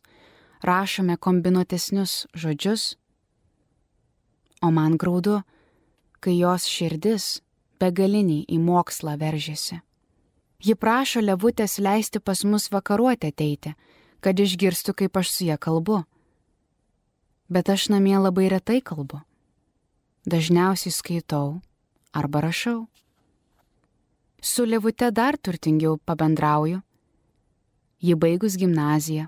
rašome 0.65 1.17
kombinuotesnius 1.17 2.27
žodžius, 2.37 2.97
o 4.63 4.71
man 4.71 4.97
graudu, 4.97 5.43
kai 6.21 6.37
jos 6.39 6.67
širdis 6.69 7.41
begaliniai 7.81 8.45
į 8.49 8.59
mokslą 8.61 9.17
veržėsi. 9.21 9.81
Ji 10.65 10.75
prašo 10.75 11.21
levutės 11.21 11.77
leisti 11.79 12.21
pas 12.21 12.43
mus 12.45 12.71
vakaruoti 12.73 13.29
ateiti, 13.33 13.75
kad 14.25 14.41
išgirstų, 14.41 14.95
kaip 14.97 15.17
aš 15.21 15.33
su 15.35 15.49
ją 15.51 15.59
kalbu. 15.61 16.03
Bet 17.53 17.69
aš 17.71 17.91
namie 17.93 18.17
labai 18.19 18.49
retai 18.51 18.81
kalbu. 18.81 19.21
Dažniausiai 20.27 20.91
skaitau 20.91 21.61
arba 22.17 22.43
rašau. 22.43 22.87
Su 24.47 24.65
levute 24.65 25.11
dar 25.11 25.35
turtingiau 25.37 25.97
pabendrauju. 25.99 26.81
Ji 27.99 28.15
baigus 28.15 28.55
gimnaziją. 28.55 29.25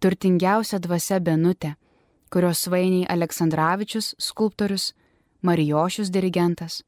Turtingiausia 0.00 0.78
dvasia 0.80 1.18
Benutė, 1.20 1.74
kurios 2.32 2.62
svainiai 2.64 3.04
Aleksandраvičius, 3.14 4.14
skulptorius, 4.16 4.94
Marijošius 5.44 6.08
dirigentas. 6.08 6.78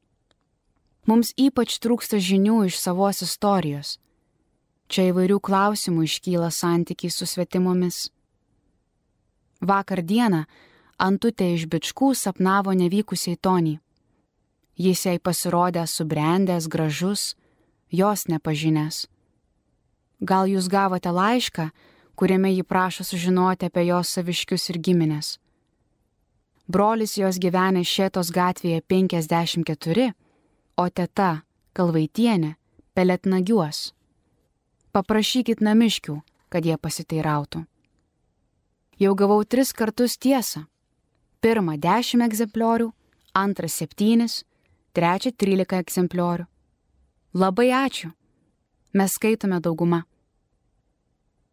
Mums 1.05 1.35
ypač 1.37 1.77
trūksta 1.77 2.17
žinių 2.17 2.63
iš 2.71 2.81
savos 2.81 3.21
istorijos. 3.21 3.99
Čia 4.89 5.11
įvairių 5.11 5.39
klausimų 5.45 6.09
iškyla 6.09 6.49
santykiai 6.49 7.13
su 7.13 7.29
svetimomis. 7.29 8.07
Vakar 9.61 10.01
dieną 10.01 10.45
Antutė 10.97 11.53
iš 11.53 11.69
bičkų 11.69 12.15
sapnavo 12.17 12.73
nevykusiai 12.73 13.37
Tonį. 13.37 13.77
Jis 14.77 15.05
jai 15.05 15.19
pasirodė 15.19 15.85
subrendęs, 15.87 16.67
gražus, 16.67 17.35
jos 17.91 18.27
nepažinęs. 18.27 19.05
Gal 20.21 20.49
jūs 20.49 20.67
gavote 20.71 21.11
laišką, 21.13 21.69
kuriame 22.15 22.53
ji 22.53 22.63
prašo 22.63 23.03
sužinoti 23.03 23.69
apie 23.69 23.87
jos 23.91 24.15
saviškius 24.17 24.69
ir 24.73 24.81
giminės 24.81 25.37
brolis 26.67 27.17
jos 27.17 27.39
gyvenė 27.39 27.83
Šėtos 27.83 28.31
gatvėje 28.33 28.81
54, 28.87 30.13
o 30.77 30.85
teta 30.89 31.43
Kalvaitienė 31.73 32.55
peletnagiuos. 32.93 33.93
Paprašykit 34.93 35.61
namiškių, 35.61 36.19
kad 36.53 36.65
jie 36.65 36.77
pasiteirautų. 36.77 37.63
Jau 39.01 39.13
gavau 39.17 39.41
tris 39.43 39.73
kartus 39.73 40.17
tiesą. 40.21 40.67
Pirmą 41.41 41.79
10 41.81 42.23
egzempliorių, 42.23 42.91
antrą 43.33 43.67
7, 43.67 44.27
trečią 44.93 45.33
13 45.33 45.79
egzempliorių. 45.79 46.45
Labai 47.33 47.71
ačiū. 47.73 48.11
Mes 48.93 49.17
skaitome 49.17 49.57
daugumą. 49.59 50.03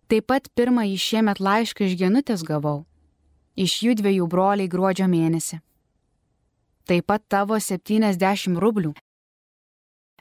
Taip 0.09 0.29
pat 0.29 0.53
pirmąjį 0.55 1.01
šiemet 1.01 1.41
laišką 1.41 1.89
iš 1.89 1.97
genutės 1.97 2.45
gavau 2.45 2.85
iš 3.61 3.83
jų 3.85 3.93
dviejų 4.01 4.25
broliai 4.31 4.71
gruodžio 4.71 5.09
mėnesį. 5.11 5.59
Taip 6.89 7.07
pat 7.07 7.23
tavo 7.29 7.59
70 7.61 8.59
rublių. 8.61 8.93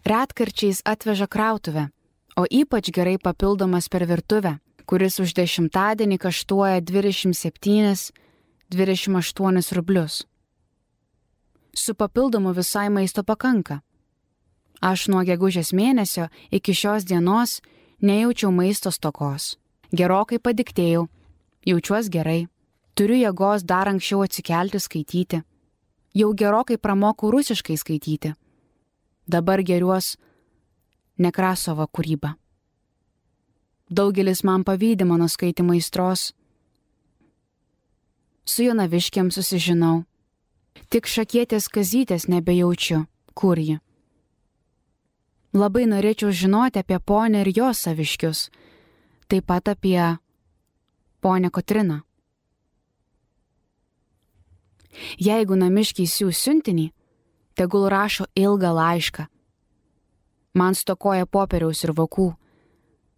Retkarčiais 0.05 0.81
atveža 0.85 1.27
krautuvę, 1.27 1.89
o 2.39 2.45
ypač 2.45 2.91
gerai 2.95 3.17
papildomas 3.17 3.89
per 3.89 4.05
virtuvę, 4.07 4.59
kuris 4.85 5.19
už 5.19 5.33
dešimtadienį 5.37 6.17
kaštuoja 6.19 6.81
27-28 6.81 9.73
rublius. 9.75 10.25
Su 11.73 11.95
papildomu 11.95 12.53
visai 12.53 12.89
maisto 12.89 13.23
pakanka. 13.23 13.81
Aš 14.81 15.07
nuo 15.11 15.23
gegužės 15.27 15.73
mėnesio 15.75 16.29
iki 16.51 16.73
šios 16.73 17.03
dienos 17.03 17.59
nejaučiau 18.01 18.51
maisto 18.51 18.91
stokos. 18.91 19.57
Gerokai 19.91 20.39
padiktėjau, 20.39 21.07
jaučiuos 21.65 22.09
gerai. 22.09 22.47
Turiu 22.95 23.17
jėgos 23.19 23.63
dar 23.63 23.87
anksčiau 23.87 24.23
atsikelti 24.25 24.79
skaityti. 24.79 25.41
Jau 26.15 26.33
gerokai 26.33 26.77
pramokau 26.77 27.31
rusiškai 27.31 27.77
skaityti. 27.77 28.33
Dabar 29.27 29.61
geriuos 29.63 30.17
Nekrasovo 31.19 31.85
kūrybą. 31.87 32.33
Daugelis 33.89 34.43
man 34.43 34.63
pavydė 34.63 35.05
mano 35.05 35.27
skaitimo 35.27 35.73
įstros. 35.77 36.31
Su 38.45 38.63
Jonaviškiam 38.63 39.31
susižinau. 39.33 40.08
Tik 40.87 41.07
šakietės 41.07 41.67
kazytės 41.67 42.29
nebejaučiu, 42.31 43.03
kur 43.35 43.59
ji. 43.59 43.79
Labai 45.53 45.87
norėčiau 45.89 46.31
žinoti 46.31 46.79
apie 46.79 46.99
ponę 46.99 47.41
ir 47.43 47.49
jos 47.51 47.81
saviškius, 47.83 48.49
taip 49.27 49.47
pat 49.49 49.67
apie 49.67 50.17
ponę 51.19 51.49
Kotriną. 51.49 52.01
Jeigu 55.19 55.57
namiškiai 55.57 56.07
siūs 56.09 56.37
siuntinį, 56.37 56.89
tegul 57.57 57.89
rašo 57.89 58.27
ilgą 58.35 58.71
laišką. 58.73 59.25
Man 60.53 60.75
stokoja 60.75 61.25
popieriaus 61.25 61.83
ir 61.85 61.93
vokų. 61.93 62.31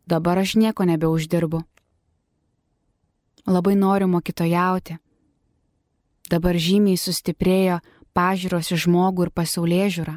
Dabar 0.08 0.42
aš 0.42 0.56
nieko 0.60 0.84
nebeuždirbu. 0.88 1.62
Labai 3.48 3.76
noriu 3.76 4.08
mokytojauti. 4.08 4.98
Dabar 6.32 6.56
žymiai 6.56 6.96
sustiprėjo 6.96 7.82
pažiūros 8.16 8.72
į 8.72 8.78
žmogų 8.86 9.28
ir 9.28 9.32
pasaulyje 9.36 9.88
žiūrą. 9.98 10.14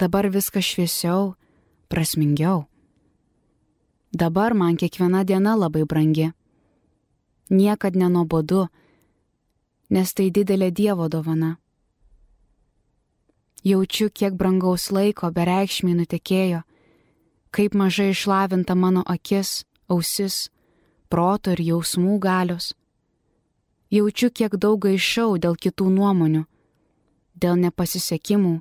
Dabar 0.00 0.30
viskas 0.32 0.64
šviesiau, 0.64 1.34
prasmingiau. 1.92 2.64
Dabar 4.14 4.54
man 4.54 4.78
kiekviena 4.80 5.24
diena 5.28 5.56
labai 5.58 5.84
brangi. 5.84 6.30
Niekad 7.50 7.98
nenobodu, 8.00 8.68
nes 9.90 10.14
tai 10.16 10.30
didelė 10.30 10.70
Dievo 10.72 11.10
dovana. 11.12 11.56
Jaučiu, 13.64 14.08
kiek 14.08 14.36
brangaus 14.36 14.90
laiko 14.92 15.30
bereikšmiai 15.32 15.96
nutekėjo, 16.00 16.62
kaip 17.52 17.76
mažai 17.76 18.10
išlavinta 18.12 18.74
mano 18.74 19.04
akis, 19.06 19.64
ausis, 19.88 20.48
proto 21.08 21.52
ir 21.52 21.62
jausmų 21.64 22.18
galios. 22.20 22.72
Jaučiu, 23.94 24.30
kiek 24.34 24.56
daug 24.58 24.80
gaišau 24.82 25.36
dėl 25.38 25.54
kitų 25.54 25.86
nuomonių, 25.94 26.42
dėl 27.38 27.58
nepasisekimų, 27.62 28.56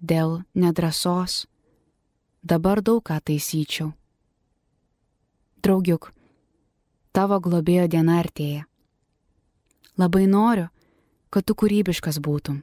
dėl 0.00 0.38
nedrasos. 0.56 1.44
Dabar 2.40 2.80
daug 2.80 3.02
ką 3.04 3.18
taisyčiau. 3.20 3.90
Draugiuk, 5.60 6.08
tavo 7.12 7.36
globėjo 7.44 7.90
diena 7.92 8.22
artėja. 8.22 8.64
Labai 10.00 10.24
noriu, 10.24 10.70
kad 11.28 11.44
tu 11.44 11.52
kūrybiškas 11.52 12.16
būtum, 12.24 12.62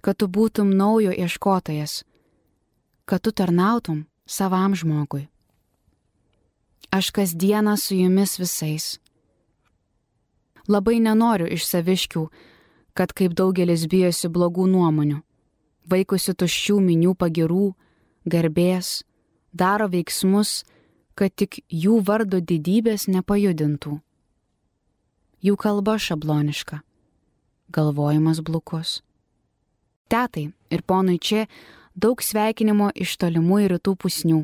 kad 0.00 0.16
tu 0.16 0.30
būtum 0.32 0.72
naujo 0.72 1.12
ieškotojas, 1.12 2.06
kad 3.04 3.20
tu 3.20 3.36
tarnautum 3.36 4.06
savam 4.24 4.72
žmogui. 4.72 5.26
Aš 6.88 7.12
kasdieną 7.12 7.76
su 7.76 8.00
jumis 8.00 8.38
visais. 8.40 9.01
Labai 10.68 11.00
nenoriu 11.02 11.48
iš 11.50 11.66
saviškių, 11.66 12.26
kad 12.94 13.12
kaip 13.16 13.34
daugelis 13.34 13.88
bijosi 13.90 14.28
blogų 14.28 14.68
nuomonių, 14.70 15.18
vaikusi 15.90 16.34
tuščių 16.34 16.78
minių 16.84 17.16
pagirų, 17.18 17.72
garbės, 18.28 19.02
daro 19.52 19.88
veiksmus, 19.90 20.62
kad 21.18 21.34
tik 21.34 21.64
jų 21.68 21.98
vardo 22.06 22.38
didybės 22.40 23.08
nepajudintų 23.08 23.98
jų 25.42 25.58
kalba 25.58 25.96
šabloniška, 25.98 26.80
galvojimas 27.74 28.40
blukus. 28.46 29.00
Tetai 30.08 30.52
ir 30.70 30.82
ponui 30.86 31.18
čia 31.18 31.48
daug 31.98 32.22
sveikinimo 32.22 32.92
iš 32.94 33.16
tolimų 33.18 33.64
ir 33.64 33.74
rytų 33.76 33.96
pusnių. 34.04 34.40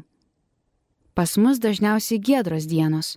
Pas 1.14 1.36
mus 1.38 1.60
dažniausiai 1.62 2.18
giedros 2.22 2.66
dienos, 2.70 3.16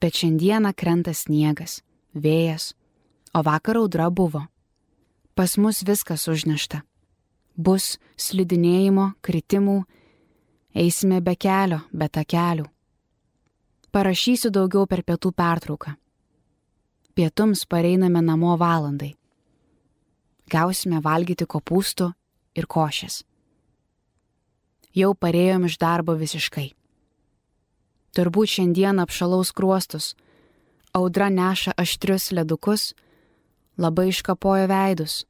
bet 0.00 0.18
šiandieną 0.20 0.72
krenta 0.74 1.14
sniegas, 1.14 1.80
vėjas, 2.16 2.72
o 3.36 3.42
vakar 3.44 3.78
audra 3.80 4.08
buvo. 4.10 4.46
Pas 5.36 5.56
mus 5.60 5.82
viskas 5.84 6.26
užnešta. 6.32 6.82
Bus 7.56 7.96
slidinėjimo, 8.16 9.12
kritimų, 9.20 9.82
eisime 10.76 11.20
be 11.20 11.36
kelio, 11.36 11.82
be 11.92 12.08
takelių. 12.08 12.66
Parašysiu 13.92 14.50
daugiau 14.52 14.84
per 14.88 15.04
pietų 15.04 15.32
pertrauką. 15.32 15.94
Pietums 17.16 17.64
pareiname 17.64 18.20
namo 18.20 18.56
valandai. 18.60 19.14
Gausime 20.52 21.00
valgyti 21.00 21.46
kopūstų 21.48 22.10
ir 22.56 22.66
košės. 22.68 23.22
Jau 24.96 25.14
parėjom 25.16 25.64
iš 25.68 25.78
darbo 25.80 26.12
visiškai. 26.16 26.70
Turbūt 28.16 28.52
šiandien 28.52 29.00
apšalaus 29.00 29.50
kruostus, 29.52 30.14
audra 30.96 31.28
neša 31.28 31.76
aštrius 31.76 32.30
ledukus, 32.32 32.94
labai 33.76 34.08
iškapojo 34.08 34.66
veidus, 34.72 35.24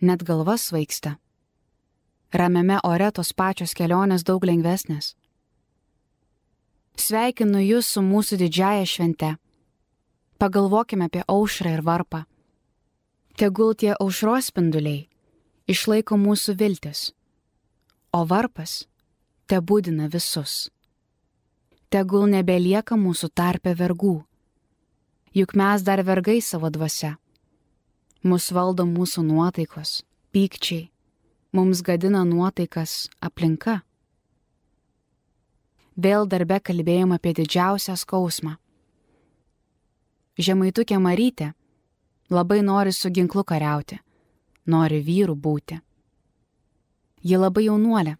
net 0.00 0.22
galvas 0.28 0.68
svaigsta. 0.68 1.16
Ramiame 2.32 2.76
ore 2.84 3.08
tos 3.16 3.32
pačios 3.32 3.72
kelionės 3.72 4.26
daug 4.28 4.44
lengvesnės. 4.44 5.14
Sveikinu 6.98 7.62
Jūs 7.64 7.94
su 7.94 8.02
mūsų 8.04 8.36
didžiaja 8.42 8.84
švente. 8.84 9.36
Pagalvokime 10.38 11.08
apie 11.08 11.22
aušrą 11.24 11.78
ir 11.78 11.82
varpą. 11.86 12.26
Tegul 13.38 13.72
tie 13.78 13.94
aušros 13.94 14.50
spinduliai 14.50 15.06
išlaiko 15.68 16.16
mūsų 16.16 16.54
viltis, 16.56 17.12
o 18.16 18.24
varpas 18.24 18.86
te 19.46 19.60
būdina 19.60 20.08
visus. 20.08 20.70
Tegul 21.92 22.24
nebelieka 22.32 22.96
mūsų 22.96 23.28
tarpe 23.36 23.74
vergų, 23.76 24.16
juk 25.34 25.54
mes 25.54 25.82
dar 25.82 26.04
vergai 26.04 26.40
savo 26.40 26.70
dvasia. 26.70 27.16
Mus 28.22 28.52
valdo 28.52 28.86
mūsų 28.86 29.22
nuotaikos, 29.22 30.02
pykčiai, 30.32 30.90
mums 31.52 31.82
gadina 31.82 32.24
nuotaikas 32.24 33.08
aplinka. 33.20 33.80
Vėl 35.98 36.26
darbe 36.30 36.60
kalbėjom 36.60 37.12
apie 37.14 37.32
didžiausią 37.34 37.96
skausmą. 37.98 38.56
Žemaitukė 40.38 40.98
Marytė 41.02 41.52
labai 42.30 42.62
nori 42.62 42.92
su 42.92 43.10
ginklu 43.10 43.44
kariauti, 43.44 43.98
nori 44.66 45.02
vyrų 45.02 45.34
būti. 45.34 45.80
Ji 47.22 47.36
labai 47.36 47.64
jaunuolė, 47.66 48.16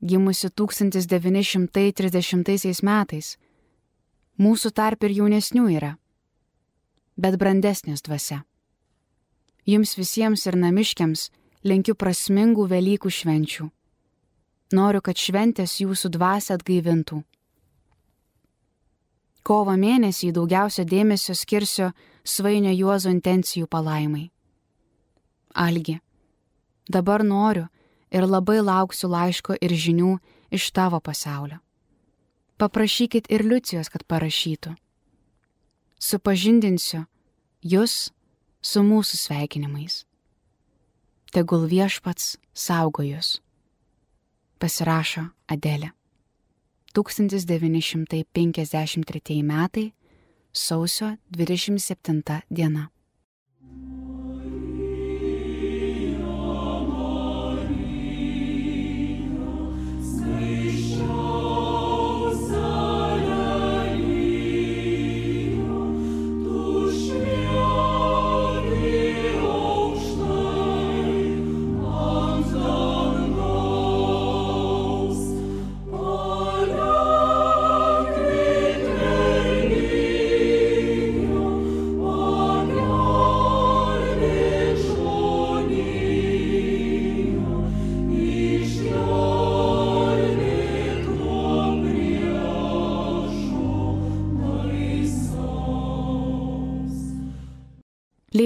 gimusi 0.00 0.48
1930 0.48 2.82
metais. 2.82 3.38
Mūsų 4.40 4.70
tarp 4.72 5.04
ir 5.04 5.10
jaunesnių 5.18 5.68
yra, 5.76 5.99
bet 7.20 7.36
brandesnės 7.40 8.02
dvasia. 8.06 8.42
Jums 9.68 9.92
visiems 9.98 10.46
ir 10.48 10.56
namiškiams 10.56 11.28
linkiu 11.68 11.94
prasmingų 11.94 12.66
Velykų 12.70 13.12
švenčių. 13.12 13.68
Noriu, 14.72 15.00
kad 15.02 15.18
šventės 15.18 15.80
jūsų 15.82 16.12
dvasę 16.14 16.54
atgaivintų. 16.56 17.20
Kovo 19.42 19.74
mėnesį 19.76 20.30
daugiausia 20.36 20.84
dėmesio 20.84 21.34
skirsiu 21.34 21.90
svainio 22.24 22.72
Juozo 22.72 23.10
intencijų 23.10 23.66
palaimai. 23.66 24.28
Algi, 25.54 25.98
dabar 26.88 27.24
noriu 27.26 27.66
ir 28.10 28.26
labai 28.26 28.60
lauksiu 28.62 29.10
laiško 29.10 29.56
ir 29.60 29.74
žinių 29.74 30.16
iš 30.54 30.70
tavo 30.76 31.00
pasaulio. 31.00 31.58
Paprašykit 32.60 33.30
ir 33.32 33.42
Liucijos, 33.42 33.88
kad 33.88 34.04
parašytų. 34.04 34.74
Supažindinsiu 35.98 37.06
jūs 37.62 38.10
su 38.62 38.82
mūsų 38.84 39.16
sveikinimais. 39.16 40.06
Tegul 41.32 41.66
viešpats 41.70 42.36
saugo 42.54 43.02
jūs. 43.06 43.40
Pasirašo 44.60 45.30
Adelė. 45.48 45.90
1953 46.94 49.42
metai 49.46 49.92
sausio 50.52 51.16
27 51.30 52.42
diena. 52.50 52.90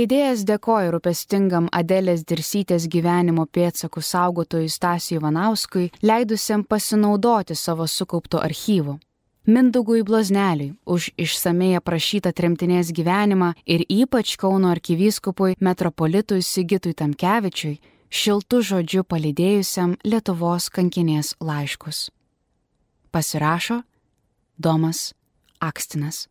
Leidėjas 0.04 0.42
dėkoja 0.44 0.90
rūpestingam 0.92 1.70
Adelės 1.72 2.26
Dirsytės 2.28 2.84
gyvenimo 2.92 3.46
pėdsakų 3.48 4.02
saugotojui 4.04 4.68
Stasijui 4.68 5.22
Vanauskui, 5.22 5.86
leidusiam 6.04 6.60
pasinaudoti 6.68 7.56
savo 7.56 7.86
sukauptų 7.88 8.42
archyvų. 8.44 8.98
Mindugui 9.48 10.02
Blozneliui 10.04 10.74
už 10.84 11.08
išsamei 11.16 11.70
aprašytą 11.78 12.34
tremtinės 12.36 12.92
gyvenimą 12.92 13.54
ir 13.64 13.86
ypač 13.88 14.34
Kauno 14.36 14.74
arkivyskupui 14.74 15.56
metropolitui 15.64 16.44
Sigitui 16.44 16.92
Tamkevičiui 16.92 17.80
šiltų 18.12 18.60
žodžių 18.60 19.06
palydėjusiam 19.08 19.96
Lietuvos 20.04 20.68
kankinės 20.68 21.32
laiškus. 21.40 22.10
Pasirašo 23.08 23.80
Domas 24.60 25.14
Akstinas. 25.64 26.26